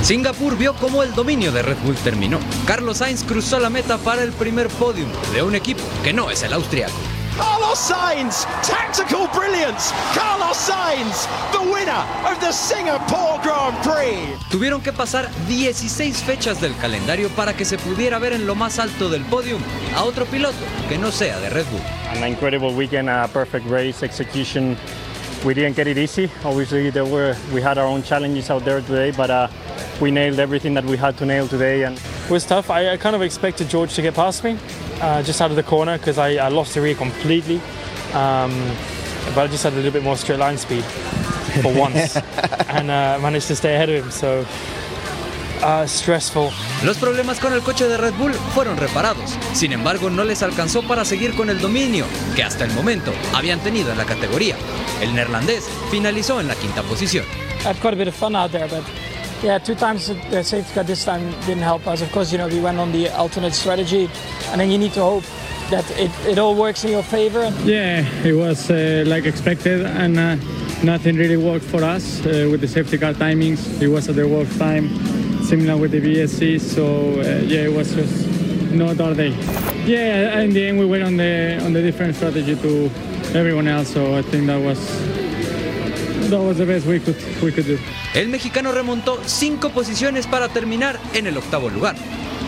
[0.00, 2.38] Singapur vio cómo el dominio de Red Bull terminó.
[2.66, 6.42] Carlos Sainz cruzó la meta para el primer podium de un equipo que no es
[6.42, 7.13] el austriaco.
[7.36, 9.92] Carlos Sainz, tactical brilliance.
[10.14, 14.38] Carlos Sainz, the winner of the Singapore Grand Prix.
[14.50, 18.78] Tuvieron que pasar 16 fechas del calendario para que se pudiera ver en lo más
[18.78, 19.60] alto del podium
[19.96, 21.82] a otro piloto que no sea de Red Bull.
[22.10, 24.76] An incredible weekend, a perfect race execution.
[25.44, 26.30] We didn't get it easy.
[26.42, 29.48] Obviously, there were we had our own challenges out there today, but uh,
[30.00, 31.84] we nailed everything that we had to nail today.
[31.84, 32.70] And It was tough.
[32.70, 34.56] I, I kind of expected George to get past me
[35.02, 37.60] uh, just out of the corner because I, I lost the rear completely.
[38.14, 38.52] Um,
[39.34, 40.84] but I just had a little bit more straight line speed
[41.62, 42.16] for once
[42.68, 44.10] and uh, managed to stay ahead of him.
[44.10, 44.46] So
[45.64, 46.50] uh, stressful.
[46.84, 49.36] Los problemas con el coche de Red Bull fueron reparados.
[49.54, 52.04] Sin embargo, no les alcanzó para seguir con el dominio
[52.36, 54.56] que hasta el momento habían tenido en la categoría.
[55.00, 57.24] El neerlandés finalizó en la quinta posición.
[57.64, 58.82] had quite a bit of fun out there, but
[59.42, 62.02] yeah, two times the- the safety car this time didn't help us.
[62.02, 64.08] Of course, you know, we went on the alternate strategy,
[64.52, 65.24] and then you need to hope
[65.70, 67.50] that it, it all works in your favor.
[67.64, 70.36] Yeah, it was uh, like expected, and uh,
[70.82, 73.60] nothing really worked for us uh, with the safety car timings.
[73.80, 74.90] It was at the worst time,
[75.44, 76.60] similar with the BSC.
[76.60, 78.28] So uh, yeah, it was just
[78.72, 79.32] not our day.
[79.86, 82.90] Yeah, in the end, we went on the on the different strategy to
[83.34, 83.92] everyone else.
[83.92, 84.78] So I think that was
[86.30, 87.78] that was the best we could we could do.
[88.14, 91.96] El mexicano remontó cinco posiciones para terminar en el octavo lugar.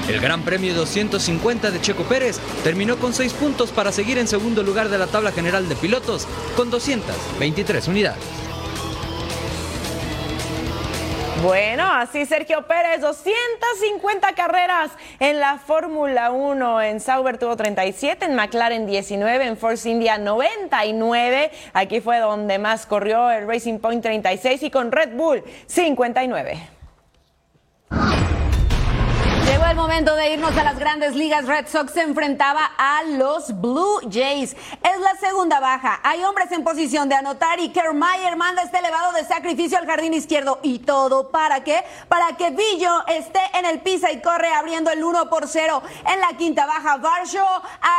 [0.09, 4.63] El Gran Premio 250 de Checo Pérez terminó con seis puntos para seguir en segundo
[4.63, 8.46] lugar de la tabla general de pilotos con 223 unidades.
[11.47, 16.83] Bueno, así Sergio Pérez, 250 carreras en la Fórmula 1.
[16.83, 21.53] En Sauber tuvo 37, en McLaren 19, en Force India 99.
[21.73, 26.69] Aquí fue donde más corrió el Racing Point 36 y con Red Bull 59.
[29.47, 31.47] Llegó el momento de irnos a las grandes ligas.
[31.47, 34.57] Red Sox se enfrentaba a los Blue Jays.
[34.83, 36.01] Es la segunda baja.
[36.03, 40.15] Hay hombres en posición de anotar y Kiermaier manda este elevado de sacrificio al jardín
[40.15, 40.59] izquierdo.
[40.65, 41.85] ¿Y todo para qué?
[42.09, 45.81] Para que Villo esté en el pisa y corre abriendo el 1 por 0.
[46.13, 47.47] En la quinta baja, Varsho.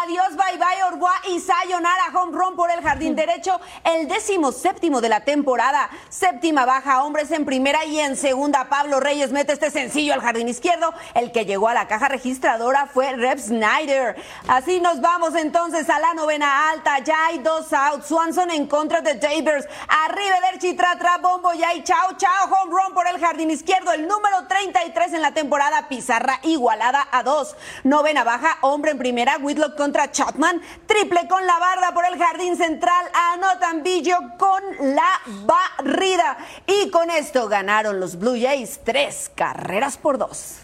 [0.04, 2.12] Adiós, bye bye, Orgua y Sayonara.
[2.14, 3.58] Home run por el jardín derecho.
[3.86, 5.90] El décimo séptimo de la temporada.
[6.10, 8.68] Séptima baja, hombres en primera y en segunda.
[8.68, 10.94] Pablo Reyes mete este sencillo al jardín izquierdo.
[11.14, 14.16] El que llegó a la caja registradora fue Rep Snyder.
[14.48, 16.98] Así nos vamos entonces a la novena alta.
[16.98, 18.08] Ya hay dos outs.
[18.08, 19.68] Swanson en contra de Davers.
[19.88, 22.50] Arriba del Chitratra, Bombo ya hay chao, chao.
[22.52, 23.92] Home run por el jardín izquierdo.
[23.92, 25.88] El número 33 en la temporada.
[25.88, 27.56] Pizarra igualada a dos.
[27.84, 29.38] Novena baja, hombre en primera.
[29.38, 30.60] Whitlock contra Chapman.
[30.88, 33.06] Triple con la barda por el jardín central.
[33.14, 34.64] Anotan Billo con
[34.96, 36.36] la barrida.
[36.66, 40.64] Y con esto ganaron los Blue Jays tres carreras por dos.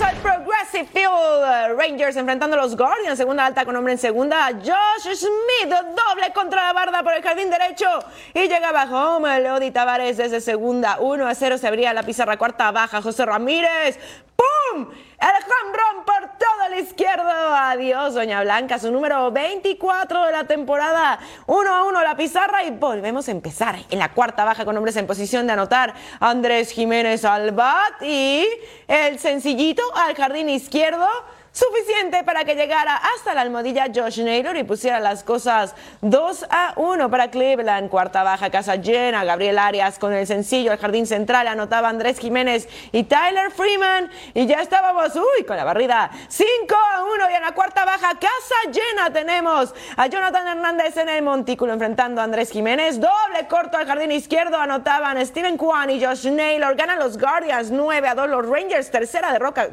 [0.00, 1.78] Al Progressive Field.
[1.78, 3.16] Rangers enfrentando a los Guardians.
[3.16, 4.48] Segunda alta con hombre en segunda.
[4.52, 7.86] Josh Smith doble contra la barda por el jardín derecho.
[8.32, 9.38] Y llegaba home.
[9.40, 10.98] Leody Tavares desde segunda.
[10.98, 13.02] 1 a 0 se abría la pizarra cuarta baja.
[13.02, 13.98] José Ramírez.
[14.34, 14.53] ¡Pum!
[14.72, 17.28] El home por todo el izquierdo.
[17.28, 18.78] Adiós, Doña Blanca.
[18.78, 21.18] Su número 24 de la temporada.
[21.46, 23.76] 1 a 1 la pizarra y volvemos a empezar.
[23.90, 25.94] En la cuarta baja con hombres en posición de anotar.
[26.20, 28.46] Andrés Jiménez al bat y
[28.88, 31.06] el sencillito al jardín izquierdo.
[31.56, 36.72] Suficiente para que llegara hasta la almohadilla Josh Naylor y pusiera las cosas 2 a
[36.74, 37.90] 1 para Cleveland.
[37.90, 39.22] Cuarta baja, casa llena.
[39.22, 41.46] Gabriel Arias con el sencillo al jardín central.
[41.46, 44.10] Anotaba Andrés Jiménez y Tyler Freeman.
[44.34, 46.10] Y ya estábamos, uy, con la barrida.
[46.26, 51.08] 5 a 1 y en la cuarta baja, casa llena tenemos a Jonathan Hernández en
[51.08, 52.98] el montículo enfrentando a Andrés Jiménez.
[52.98, 54.56] Doble corto al jardín izquierdo.
[54.56, 56.74] Anotaban Steven Kwan y Josh Naylor.
[56.74, 58.90] Ganan los Guardians 9 a 2 los Rangers.
[58.90, 59.68] Tercera derrota,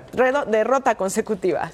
[0.46, 1.71] derrota consecutiva.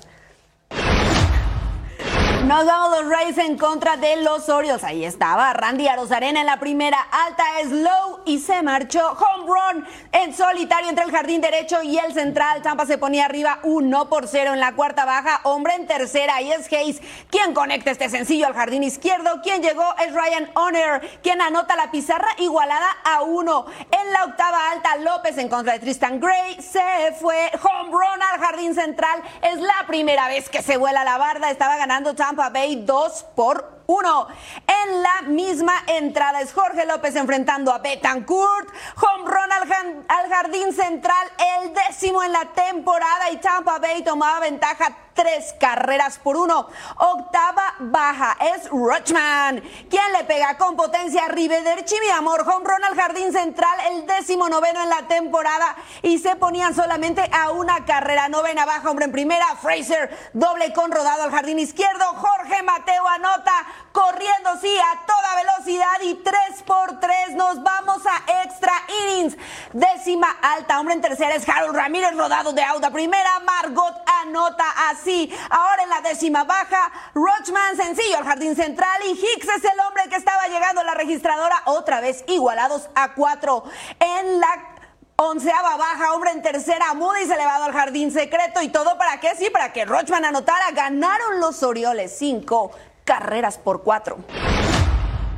[2.47, 4.81] Nos vamos los Rays en contra de los Orioles.
[4.85, 6.97] Ahí estaba Randy Arozarena en la primera.
[6.97, 9.05] Alta es low y se marchó.
[9.05, 12.61] Home run en solitario entre el jardín derecho y el central.
[12.61, 15.41] Tampa se ponía arriba 1 por 0 en la cuarta baja.
[15.43, 19.41] Hombre en tercera y es Hayes quien conecta este sencillo al jardín izquierdo.
[19.41, 23.65] Quien llegó es Ryan Honor, quien anota la pizarra igualada a 1.
[23.91, 26.61] En la octava alta, López en contra de Tristan Gray.
[26.61, 27.51] Se fue.
[27.61, 29.21] Home run al jardín central.
[29.41, 31.51] Es la primera vez que se vuela la barda.
[31.51, 34.27] Estaba ganando Tampa Bay 2 por 1.
[34.67, 38.69] En la misma entrada es Jorge López enfrentando a Betancourt.
[38.97, 41.27] Home run al, al, jardín central,
[41.61, 46.67] el décimo en la temporada y Tampa Bay tomaba ventaja tres carreras por uno.
[46.97, 52.41] Octava baja es Rochman, quien le pega con potencia a Rivederci, mi amor.
[52.41, 57.27] Home run al jardín central, el décimo noveno en la temporada y se ponían solamente
[57.33, 58.29] a una carrera.
[58.29, 59.45] Novena baja, hombre en primera.
[59.61, 62.05] Fraser, doble con rodado al jardín izquierdo.
[62.05, 63.53] Jorge Mateo anota
[63.91, 69.35] corriendo, sí, a toda velocidad y 3 por 3 nos vamos a extra innings.
[69.73, 72.91] Décima alta, hombre en tercera es Harold Ramírez, rodado de Auda.
[72.91, 75.33] Primera, Margot anota así.
[75.49, 80.03] Ahora en la décima baja, Rochman sencillo al jardín central y Hicks es el hombre
[80.09, 83.63] que estaba llegando a la registradora, otra vez igualados a 4.
[83.99, 84.77] En la
[85.19, 89.49] Onceava baja, hombre en tercera, Moody's elevado al jardín secreto y todo para qué, sí,
[89.49, 90.69] para que Rochman anotara.
[90.71, 92.71] Ganaron los Orioles, cinco
[93.07, 94.17] carreras por cuatro.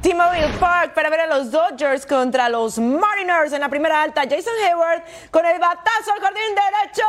[0.02, 4.22] T-Mobile Park para ver a los Dodgers contra los Mariners en la primera alta.
[4.22, 7.04] Jason Hayward con el batazo al jardín derecho.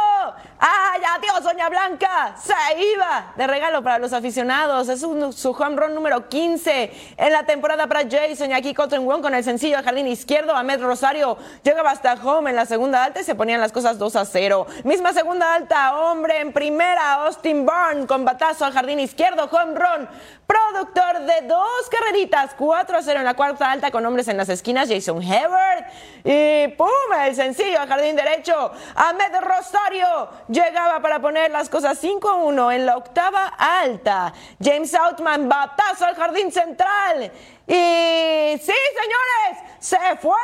[0.58, 2.34] ¡Ay, adiós, Doña Blanca!
[2.36, 4.88] Se iba de regalo para los aficionados.
[4.88, 8.50] Es un, su home run número 15 en la temporada para Jason.
[8.50, 10.56] Y aquí Cotton Wong con el sencillo al jardín izquierdo.
[10.56, 14.16] Ahmed Rosario llegaba hasta home en la segunda alta y se ponían las cosas 2
[14.16, 14.66] a 0.
[14.82, 17.24] Misma segunda alta, hombre en primera.
[17.24, 19.44] Austin Byrne con batazo al jardín izquierdo.
[19.44, 20.08] Home run.
[20.50, 22.56] Productor de dos carreritas.
[22.58, 24.88] 4 a 0 en la cuarta alta con hombres en las esquinas.
[24.88, 25.84] Jason Hayward.
[26.24, 26.88] Y ¡pum!
[27.24, 28.72] El sencillo al jardín derecho.
[28.96, 34.32] Ahmed Rosario llegaba para poner las cosas 5 a 1 en la octava alta.
[34.60, 37.30] James Outman, batazo al jardín central.
[37.72, 40.34] Y sí, señores, se fue.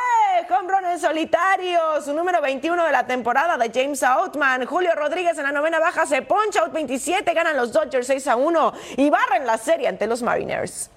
[0.49, 2.01] Run en solitario.
[2.01, 4.65] Su número 21 de la temporada de James Outman.
[4.65, 7.33] Julio Rodríguez en la novena baja se poncha out 27.
[7.33, 10.89] Ganan los Dodgers 6 a 1 y barren la serie ante los Mariners.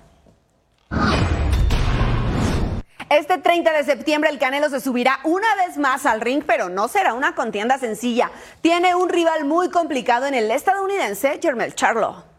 [3.08, 6.86] Este 30 de septiembre el Canelo se subirá una vez más al ring, pero no
[6.86, 8.30] será una contienda sencilla.
[8.60, 12.29] Tiene un rival muy complicado en el estadounidense, Jermel Charlo.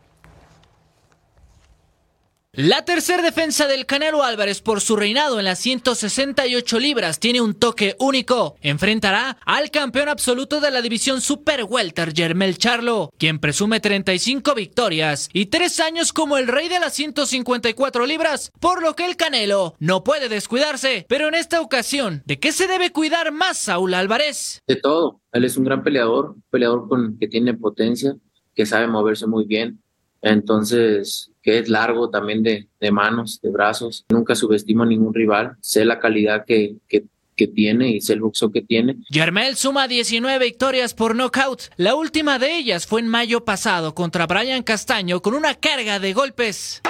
[2.54, 7.54] La tercer defensa del Canelo Álvarez por su reinado en las 168 libras tiene un
[7.54, 8.58] toque único.
[8.60, 15.30] Enfrentará al campeón absoluto de la división Super Welter, Jermel Charlo, quien presume 35 victorias
[15.32, 19.76] y 3 años como el rey de las 154 libras, por lo que el Canelo
[19.80, 21.06] no puede descuidarse.
[21.08, 24.60] Pero en esta ocasión, ¿de qué se debe cuidar más Saúl Álvarez?
[24.68, 25.22] De todo.
[25.32, 28.18] Él es un gran peleador, peleador con, que tiene potencia,
[28.54, 29.81] que sabe moverse muy bien.
[30.22, 34.06] Entonces, que es largo también de, de manos, de brazos.
[34.10, 35.56] Nunca subestimo a ningún rival.
[35.62, 37.06] Sé la calidad que, que,
[37.36, 38.98] que tiene y sé el boxeo que tiene.
[39.10, 41.64] Yermel suma 19 victorias por nocaut.
[41.78, 46.14] La última de ellas fue en mayo pasado contra Brian Castaño con una carga de
[46.14, 46.82] golpes.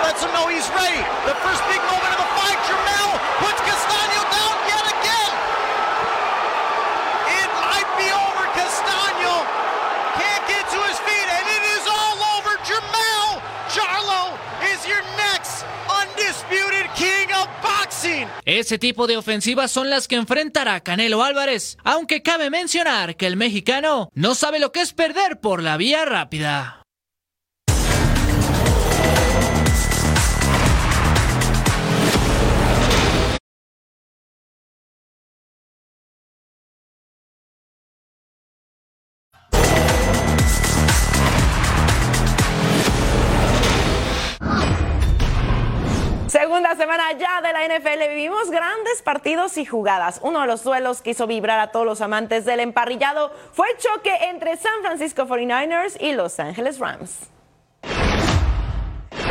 [18.59, 23.37] Ese tipo de ofensivas son las que enfrentará Canelo Álvarez, aunque cabe mencionar que el
[23.37, 26.80] mexicano no sabe lo que es perder por la vía rápida.
[46.31, 50.21] Segunda semana ya de la NFL, vivimos grandes partidos y jugadas.
[50.23, 53.77] Uno de los duelos que hizo vibrar a todos los amantes del emparrillado fue el
[53.77, 57.29] choque entre San Francisco 49ers y Los Angeles Rams.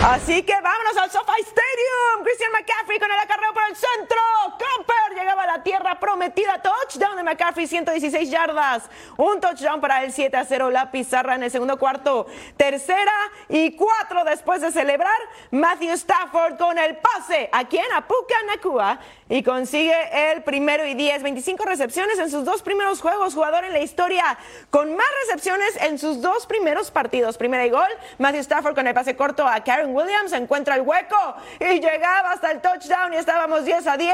[0.02, 2.22] Así que vámonos al SoFi Stadium.
[2.22, 4.18] Christian McCaffrey con el acarreo por el centro.
[4.58, 6.60] Cooper llegaba a la tierra prometida.
[6.60, 8.82] Touchdown McCaffrey, 116 yardas.
[9.16, 10.70] Un touchdown para el 7 a 0.
[10.70, 12.26] La pizarra en el segundo cuarto.
[12.56, 13.12] Tercera
[13.48, 15.18] y cuatro después de celebrar.
[15.50, 17.48] Matthew Stafford con el pase.
[17.52, 17.86] ¿A quién?
[17.94, 18.98] A Puka Nakua.
[19.28, 19.94] Y consigue
[20.32, 21.22] el primero y 10.
[21.22, 23.34] 25 recepciones en sus dos primeros juegos.
[23.34, 24.36] Jugador en la historia
[24.70, 27.38] con más recepciones en sus dos primeros partidos.
[27.38, 27.88] Primera y gol.
[28.18, 32.50] Matthew Stafford con el pase corto a Karen Williams encuentra el hueco y llegaba hasta
[32.50, 34.12] el touchdown y estábamos 10 a 10.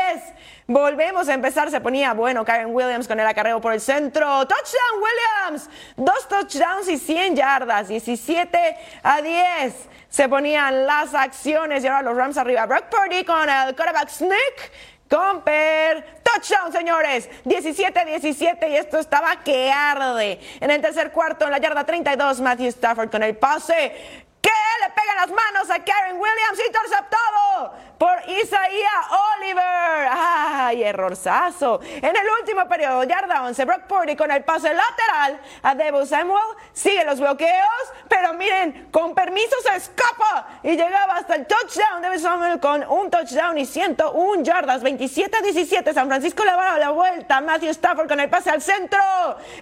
[0.66, 4.46] Volvemos a empezar, se ponía bueno Karen Williams con el acarreo por el centro.
[4.46, 9.74] Touchdown Williams, dos touchdowns y 100 yardas, 17 a 10.
[10.08, 12.66] Se ponían las acciones y ahora los Rams arriba.
[12.66, 14.72] Brock Purdy con el quarterback sneak.
[15.08, 20.40] Comper, touchdown señores, 17-17 y esto estaba que arde.
[20.58, 24.50] En el tercer cuarto, en la yarda 32, Matthew Stafford con el pase que
[24.82, 30.08] le pega las manos a Karen Williams, interceptado por Isaiah Oliver.
[30.10, 31.80] ¡Ay, errorzazo!
[31.82, 36.42] En el último periodo, yarda 11, Brock Purdy con el pase lateral a Debo Samuel,
[36.72, 42.02] sigue los bloqueos, pero miren, con permiso se escapa y llegaba hasta el touchdown.
[42.02, 45.94] Debo Samuel con un touchdown y 101 yardas, 27 a 17.
[45.94, 47.40] San Francisco le va a la vuelta.
[47.40, 49.00] Matthew Stafford con el pase al centro,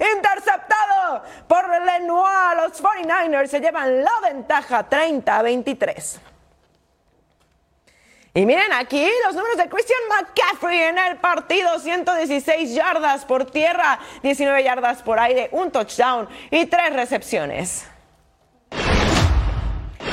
[0.00, 2.56] interceptado por Lenoir.
[2.56, 6.20] Los 49ers se llevan la ventaja 30 a 23.
[8.36, 11.78] Y miren aquí los números de Christian McCaffrey en el partido.
[11.78, 17.86] 116 yardas por tierra, 19 yardas por aire, un touchdown y tres recepciones.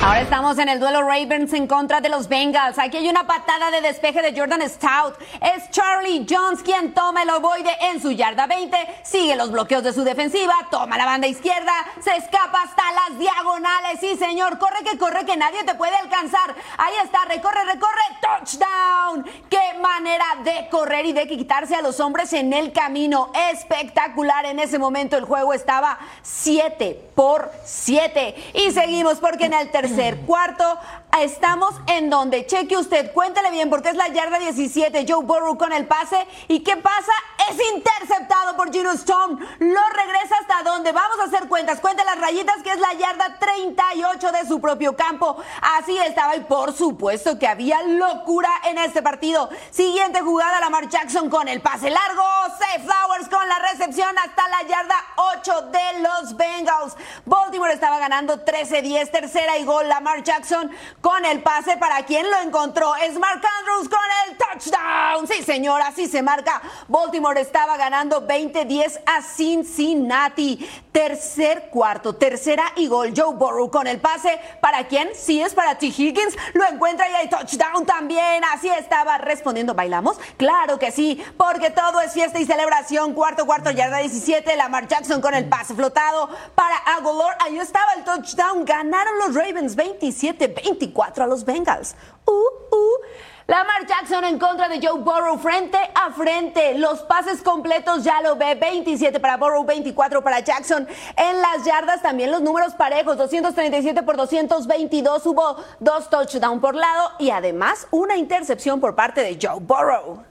[0.03, 2.79] Ahora estamos en el duelo Ravens en contra de los Bengals.
[2.79, 5.13] Aquí hay una patada de despeje de Jordan Stout.
[5.39, 8.75] Es Charlie Jones quien toma el ovoide en su yarda 20.
[9.03, 10.55] Sigue los bloqueos de su defensiva.
[10.71, 11.71] Toma la banda izquierda.
[12.03, 13.99] Se escapa hasta las diagonales.
[13.99, 14.57] Sí, señor.
[14.57, 16.55] Corre que corre que nadie te puede alcanzar.
[16.79, 17.25] Ahí está.
[17.25, 18.01] Recorre, recorre.
[18.21, 19.23] Touchdown.
[19.51, 23.31] Qué manera de correr y de quitarse a los hombres en el camino.
[23.51, 24.47] Espectacular.
[24.47, 28.51] En ese momento el juego estaba 7 por 7.
[28.55, 29.90] Y seguimos porque en el tercer
[30.25, 30.77] cuarto
[31.19, 35.73] estamos en donde, cheque usted, cuéntele bien porque es la yarda 17, Joe Burrow con
[35.73, 36.25] el pase.
[36.47, 37.11] Y ¿qué pasa?
[37.49, 42.19] Es interceptado por Gino Stone, lo regresa hasta donde, vamos a hacer cuentas, cuente las
[42.19, 45.37] rayitas que es la yarda 38 de su propio campo,
[45.77, 49.49] así estaba y por supuesto que había locura en este partido.
[49.71, 52.23] Siguiente jugada, Lamar Jackson con el pase largo,
[52.57, 56.95] Safe Flowers con la recepción hasta la yarda 8 de los Bengals.
[57.25, 60.71] Baltimore estaba ganando 13-10, tercera y gol, Lamar Jackson
[61.01, 62.95] con el pase para quien lo encontró.
[62.95, 65.27] Es Mark Andrews con el touchdown.
[65.27, 66.61] Sí, señora, así se marca.
[66.87, 70.69] Baltimore estaba ganando 20-10 a Cincinnati.
[70.91, 73.13] Tercer cuarto, tercera y gol.
[73.15, 74.39] Joe Burrow con el pase.
[74.61, 75.09] ¿Para quién?
[75.15, 75.87] Sí, es para T.
[75.87, 76.35] Higgins.
[76.53, 78.43] Lo encuentra y hay touchdown también.
[78.53, 79.73] Así estaba respondiendo.
[79.73, 80.19] ¿Bailamos?
[80.37, 83.13] Claro que sí, porque todo es fiesta y celebración.
[83.13, 84.55] Cuarto, cuarto, yarda 17.
[84.55, 87.37] Lamar Jackson con el pase flotado para Aguilar.
[87.39, 88.65] Ahí estaba el touchdown.
[88.65, 91.95] Ganaron los Ravens 27-24 a los Bengals.
[92.25, 93.31] Uh, uh.
[93.47, 96.75] Lamar Jackson en contra de Joe Burrow frente a frente.
[96.75, 98.55] Los pases completos ya lo ve.
[98.55, 100.87] 27 para Burrow, 24 para Jackson.
[101.17, 103.17] En las yardas también los números parejos.
[103.17, 105.25] 237 por 222.
[105.25, 110.23] Hubo dos touchdowns por lado y además una intercepción por parte de Joe Burrow.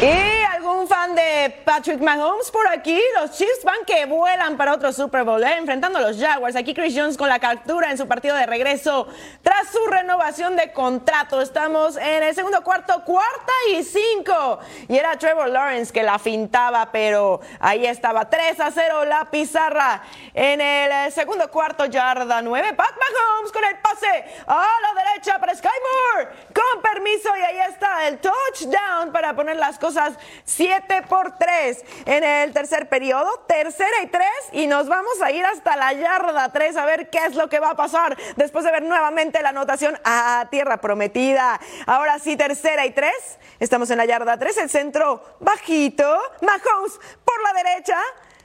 [0.00, 3.00] ¿Y algún fan de Patrick Mahomes por aquí?
[3.20, 5.56] Los Chiefs van que vuelan para otro Super Bowl, ¿eh?
[5.58, 6.56] enfrentando a los Jaguars.
[6.56, 9.06] Aquí Chris Jones con la captura en su partido de regreso
[9.42, 11.40] tras su renovación de contrato.
[11.40, 14.58] Estamos en el segundo cuarto, cuarta y cinco.
[14.88, 20.02] Y era Trevor Lawrence que la fintaba, pero ahí estaba 3 a 0 la pizarra.
[20.34, 25.54] En el segundo cuarto, yarda 9, Pat Mahomes con el pase a la derecha para
[25.54, 26.28] Sky Moore.
[26.52, 30.14] Con permiso, y ahí está el touchdown para poner las cosas
[30.56, 35.44] 7 por 3 en el tercer periodo, tercera y 3 y nos vamos a ir
[35.44, 38.72] hasta la yarda 3 a ver qué es lo que va a pasar después de
[38.72, 41.60] ver nuevamente la anotación a tierra prometida.
[41.84, 43.12] Ahora sí, tercera y 3,
[43.60, 47.98] estamos en la yarda 3, el centro bajito, Mahomes por la derecha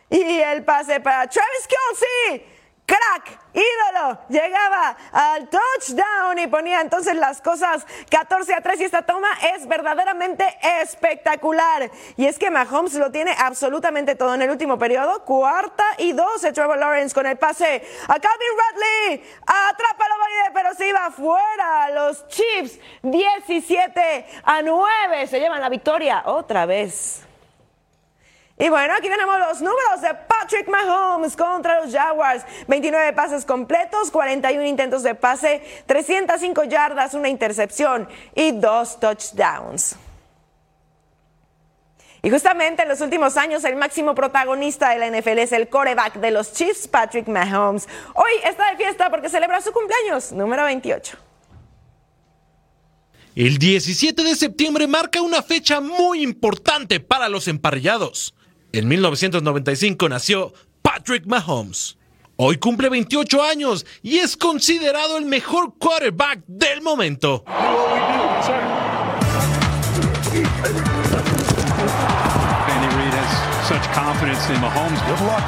[0.09, 2.50] y el pase para Travis Kelsey
[2.91, 9.03] crack, ídolo, llegaba al touchdown y ponía entonces las cosas 14 a 3 y esta
[9.03, 10.45] toma es verdaderamente
[10.81, 11.89] espectacular.
[12.17, 16.51] Y es que Mahomes lo tiene absolutamente todo en el último periodo, cuarta y 12
[16.51, 20.11] Trevor Lawrence con el pase a Calvin Radley, atrápalo
[20.53, 21.89] pero se iba fuera.
[21.91, 27.25] Los Chiefs 17 a 9 se llevan la victoria otra vez.
[28.61, 32.45] Y bueno, aquí tenemos los números de Patrick Mahomes contra los Jaguars.
[32.67, 39.95] 29 pases completos, 41 intentos de pase, 305 yardas, una intercepción y dos touchdowns.
[42.21, 46.17] Y justamente en los últimos años el máximo protagonista de la NFL es el coreback
[46.17, 47.89] de los Chiefs, Patrick Mahomes.
[48.13, 51.17] Hoy está de fiesta porque celebra su cumpleaños, número 28.
[53.33, 58.35] El 17 de septiembre marca una fecha muy importante para los emparrillados.
[58.73, 61.97] En 1995 nació Patrick Mahomes.
[62.37, 67.43] Hoy cumple 28 años y es considerado el mejor quarterback del momento.
[67.45, 67.67] Andy
[72.95, 75.01] Reid has such confidence in Mahomes.
[75.05, 75.41] Good luck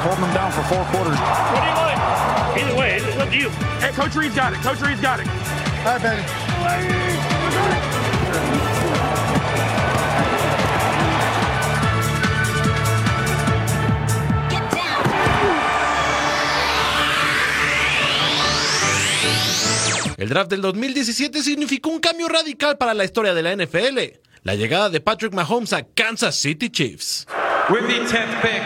[20.16, 23.98] El draft del 2017 significó un cambio radical para la historia de la NFL.
[24.44, 27.26] La llegada de Patrick Mahomes a Kansas City Chiefs.
[27.68, 28.62] With the 10th pick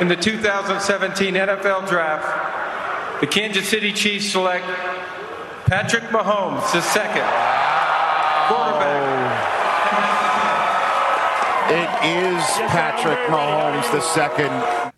[0.00, 4.64] in the 2017 NFL Draft, the Kansas City Chiefs select
[5.66, 7.26] Patrick Mahomes, the second
[8.48, 9.56] quarterback.
[11.70, 14.50] It is Patrick Mahomes, the second.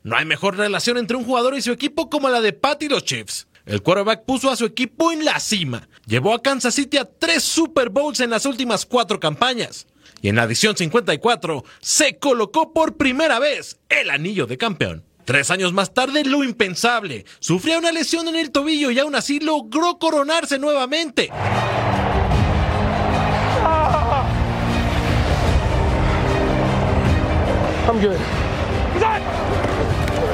[0.05, 2.88] No hay mejor relación entre un jugador y su equipo como la de Pat y
[2.88, 3.49] los Chiefs.
[3.67, 5.89] El quarterback puso a su equipo en la cima.
[6.07, 9.87] Llevó a Kansas City a tres Super Bowls en las últimas cuatro campañas.
[10.23, 15.05] Y en la edición 54 se colocó por primera vez el anillo de campeón.
[15.25, 17.25] Tres años más tarde, lo impensable.
[17.39, 21.31] Sufrió una lesión en el tobillo y aún así logró coronarse nuevamente.
[27.87, 28.19] I'm good.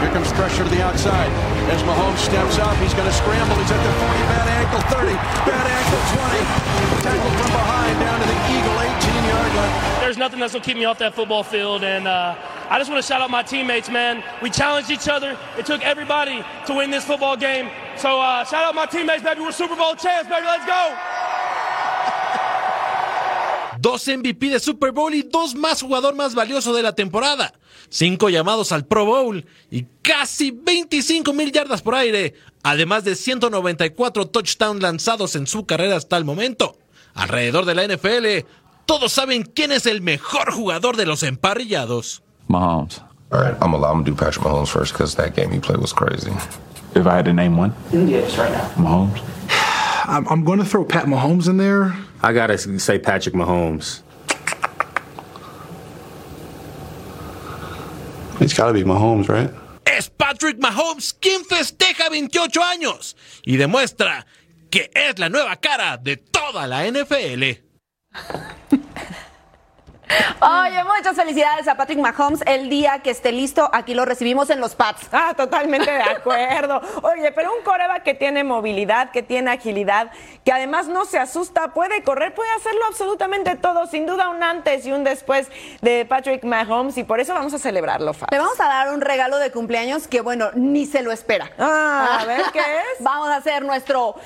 [0.01, 1.56] Here comes pressure to the outside.
[1.67, 3.57] As Mahomes steps up, he's going to scramble.
[3.57, 5.13] He's at the 40, bad ankle, 30,
[5.51, 7.03] bad ankle, 20.
[7.03, 10.01] Tackle from behind down to the Eagle 18-yard line.
[10.01, 11.83] There's nothing that's going to keep me off that football field.
[11.83, 12.37] And uh,
[12.71, 14.23] I just want to shout out my teammates, man.
[14.41, 15.37] We challenged each other.
[15.59, 17.69] It took everybody to win this football game.
[17.97, 19.41] So uh, shout out my teammates, baby.
[19.41, 20.47] We're Super Bowl champs, baby.
[20.47, 20.95] Let's go.
[23.81, 27.53] Dos MVP de Super Bowl y dos más jugador más valioso de la temporada,
[27.89, 34.29] cinco llamados al Pro Bowl y casi 25 mil yardas por aire, además de 194
[34.29, 36.77] touchdowns lanzados en su carrera hasta el momento.
[37.15, 38.47] Alrededor de la NFL,
[38.85, 42.23] todos saben quién es el mejor jugador de los emparrillados.
[42.49, 43.01] Mahomes.
[43.33, 45.81] All right, I'm gonna, I'm gonna do Patrick Mahomes first because that game he played
[45.81, 46.31] was crazy.
[46.95, 48.71] If I had to name one, Yes, right now.
[48.77, 49.21] Mahomes.
[50.07, 51.95] I'm, I'm going to throw Pat Mahomes in there.
[52.23, 54.03] I gotta say Patrick Mahomes.
[58.41, 59.51] It's gotta be Mahomes, right?
[59.85, 64.27] Es Patrick Mahomes quien festeja 28 años y demuestra
[64.71, 67.61] que es la nueva cara de toda la NFL.
[70.41, 72.43] Oye, muchas felicidades a Patrick Mahomes.
[72.47, 75.09] El día que esté listo, aquí lo recibimos en los pads.
[75.19, 76.81] Ah, totalmente de acuerdo.
[77.03, 80.11] Oye, pero un coreback que tiene movilidad, que tiene agilidad,
[80.45, 83.87] que además no se asusta, puede correr, puede hacerlo absolutamente todo.
[83.87, 85.51] Sin duda, un antes y un después
[85.81, 86.99] de Patrick Mahomes.
[86.99, 88.31] Y por eso vamos a celebrarlo, Fab.
[88.31, 91.51] Le vamos a dar un regalo de cumpleaños que, bueno, ni se lo espera.
[91.59, 93.01] Ah, a ver qué es.
[93.01, 94.17] Vamos a hacer nuestro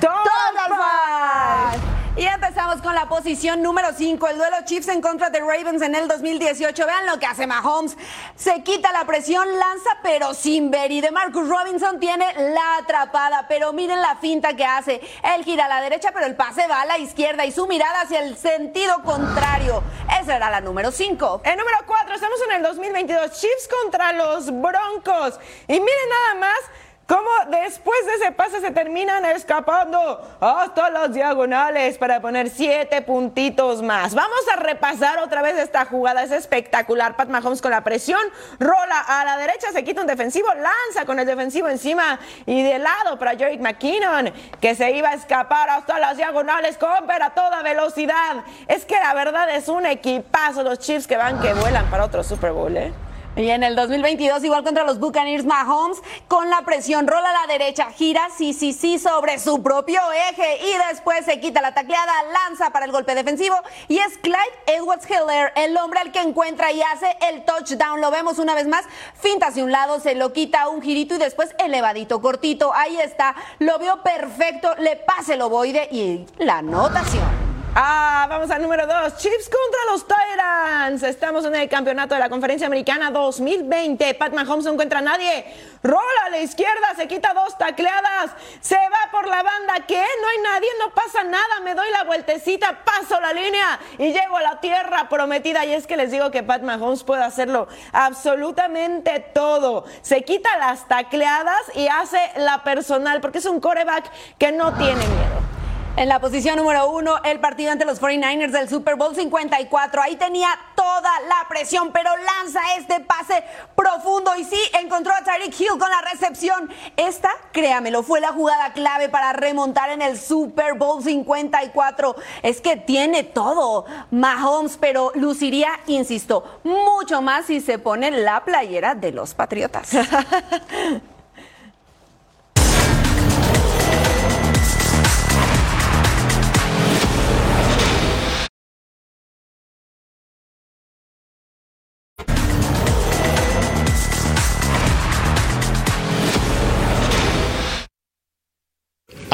[0.00, 2.03] Total Five.
[2.16, 5.96] Y empezamos con la posición número 5, el duelo Chiefs en contra de Ravens en
[5.96, 6.86] el 2018.
[6.86, 7.96] Vean lo que hace Mahomes.
[8.36, 10.92] Se quita la presión, lanza pero sin ver.
[10.92, 13.46] Y de Marcus Robinson tiene la atrapada.
[13.48, 15.00] Pero miren la finta que hace.
[15.34, 18.02] Él gira a la derecha, pero el pase va a la izquierda y su mirada
[18.02, 19.82] hacia el sentido contrario.
[20.20, 21.42] Esa era la número 5.
[21.44, 23.32] El número 4, estamos en el 2022.
[23.32, 25.40] Chiefs contra los Broncos.
[25.66, 26.83] Y miren nada más.
[27.06, 33.82] ¿Cómo después de ese pase se terminan escapando hasta las diagonales para poner siete puntitos
[33.82, 34.14] más?
[34.14, 37.14] Vamos a repasar otra vez esta jugada, es espectacular.
[37.16, 38.20] Pat Mahomes con la presión,
[38.58, 42.78] rola a la derecha, se quita un defensivo, lanza con el defensivo encima y de
[42.78, 47.62] lado para Jerick McKinnon, que se iba a escapar hasta las diagonales con a toda
[47.62, 48.44] velocidad.
[48.66, 52.24] Es que la verdad es un equipazo los Chiefs que van que vuelan para otro
[52.24, 52.92] Super Bowl, ¿eh?
[53.36, 57.52] Y en el 2022, igual contra los Buccaneers, Mahomes con la presión, rola a la
[57.52, 62.12] derecha, gira, sí, sí, sí, sobre su propio eje y después se quita la tacleada,
[62.32, 63.56] lanza para el golpe defensivo
[63.88, 68.00] y es Clyde Edwards Hiller, el hombre al que encuentra y hace el touchdown.
[68.00, 71.18] Lo vemos una vez más, finta hacia un lado, se lo quita un girito y
[71.18, 72.72] después elevadito, cortito.
[72.72, 77.53] Ahí está, lo vio perfecto, le pase el ovoide y la anotación.
[77.76, 79.16] Ah, vamos al número 2.
[79.16, 81.02] Chiefs contra los Tyrants.
[81.02, 84.14] Estamos en el campeonato de la Conferencia Americana 2020.
[84.14, 85.44] Pat Mahomes no encuentra a nadie.
[85.82, 88.30] Rola a la izquierda, se quita dos tacleadas.
[88.60, 89.74] Se va por la banda.
[89.88, 90.00] ¿Qué?
[90.22, 91.60] No hay nadie, no pasa nada.
[91.64, 95.66] Me doy la vueltecita, paso la línea y llego a la tierra prometida.
[95.66, 99.84] Y es que les digo que Pat Mahomes puede hacerlo absolutamente todo.
[100.02, 104.94] Se quita las tacleadas y hace la personal porque es un coreback que no tiene
[104.94, 105.53] miedo.
[105.96, 110.02] En la posición número uno, el partido ante los 49ers del Super Bowl 54.
[110.02, 113.44] Ahí tenía toda la presión, pero lanza este pase
[113.76, 116.68] profundo y sí, encontró a Tyreek Hill con la recepción.
[116.96, 122.16] Esta, créamelo, fue la jugada clave para remontar en el Super Bowl 54.
[122.42, 128.96] Es que tiene todo Mahomes, pero luciría, insisto, mucho más si se pone la playera
[128.96, 129.90] de los Patriotas.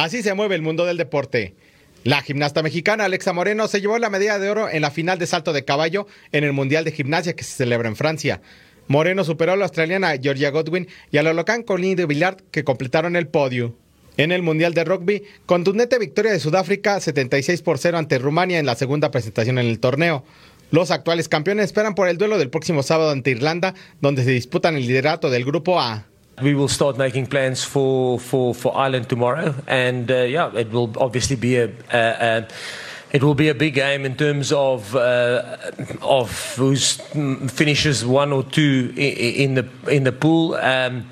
[0.01, 1.53] Así se mueve el mundo del deporte.
[2.05, 5.27] La gimnasta mexicana Alexa Moreno se llevó la medalla de oro en la final de
[5.27, 8.41] salto de caballo en el Mundial de Gimnasia que se celebra en Francia.
[8.89, 12.65] Moreno superó a la australiana Georgia Godwin y a la local Colin de Villard que
[12.65, 13.77] completaron el podio.
[14.17, 18.65] En el Mundial de Rugby, contundente victoria de Sudáfrica 76 por 0 ante Rumania en
[18.65, 20.25] la segunda presentación en el torneo.
[20.71, 24.77] Los actuales campeones esperan por el duelo del próximo sábado ante Irlanda, donde se disputan
[24.77, 26.07] el liderato del grupo A.
[26.43, 30.91] We will start making plans for, for, for Ireland tomorrow, and uh, yeah, it will
[30.97, 32.49] obviously be a, a, a
[33.13, 35.57] it will be a big game in terms of uh,
[36.03, 37.01] of who's
[37.49, 40.55] finishes one or two in, the in the pool.
[40.55, 41.07] Um,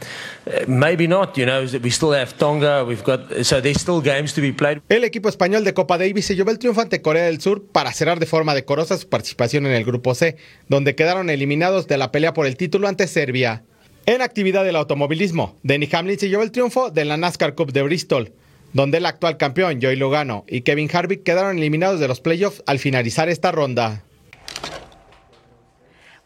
[0.66, 1.66] maybe not, you know.
[1.82, 2.84] We still have Tonga.
[2.84, 4.80] We've got so there's still games to be played.
[4.88, 7.92] El equipo español de Copa Davis se llevó el triunfo ante Corea del Sur para
[7.92, 10.36] cerrar de forma decorosa su participación en el grupo C,
[10.68, 13.64] donde quedaron eliminados de la pelea por el título ante Serbia.
[14.08, 17.82] En actividad del automovilismo, Denny Hamlin se llevó el triunfo de la NASCAR Cup de
[17.82, 18.32] Bristol,
[18.72, 22.78] donde el actual campeón Joey Logano y Kevin Harvick quedaron eliminados de los playoffs al
[22.78, 24.04] finalizar esta ronda.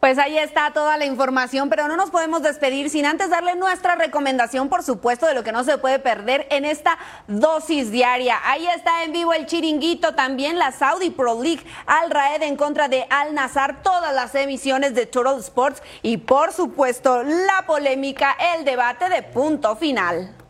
[0.03, 3.95] Pues ahí está toda la información, pero no nos podemos despedir sin antes darle nuestra
[3.95, 6.97] recomendación, por supuesto, de lo que no se puede perder en esta
[7.29, 8.37] dosis diaria.
[8.43, 12.89] Ahí está en vivo el chiringuito, también la Saudi Pro League, Al Raed en contra
[12.89, 18.65] de Al Nazar, todas las emisiones de Total Sports y, por supuesto, la polémica, el
[18.65, 20.42] debate de punto final.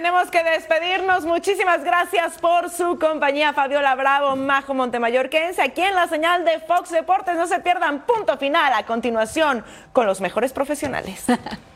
[0.00, 1.26] Tenemos que despedirnos.
[1.26, 5.28] Muchísimas gracias por su compañía, Fabiola Bravo, Majo Montemayor.
[5.28, 7.36] Quédense aquí en la señal de Fox Deportes.
[7.36, 11.26] No se pierdan punto final a continuación con los mejores profesionales.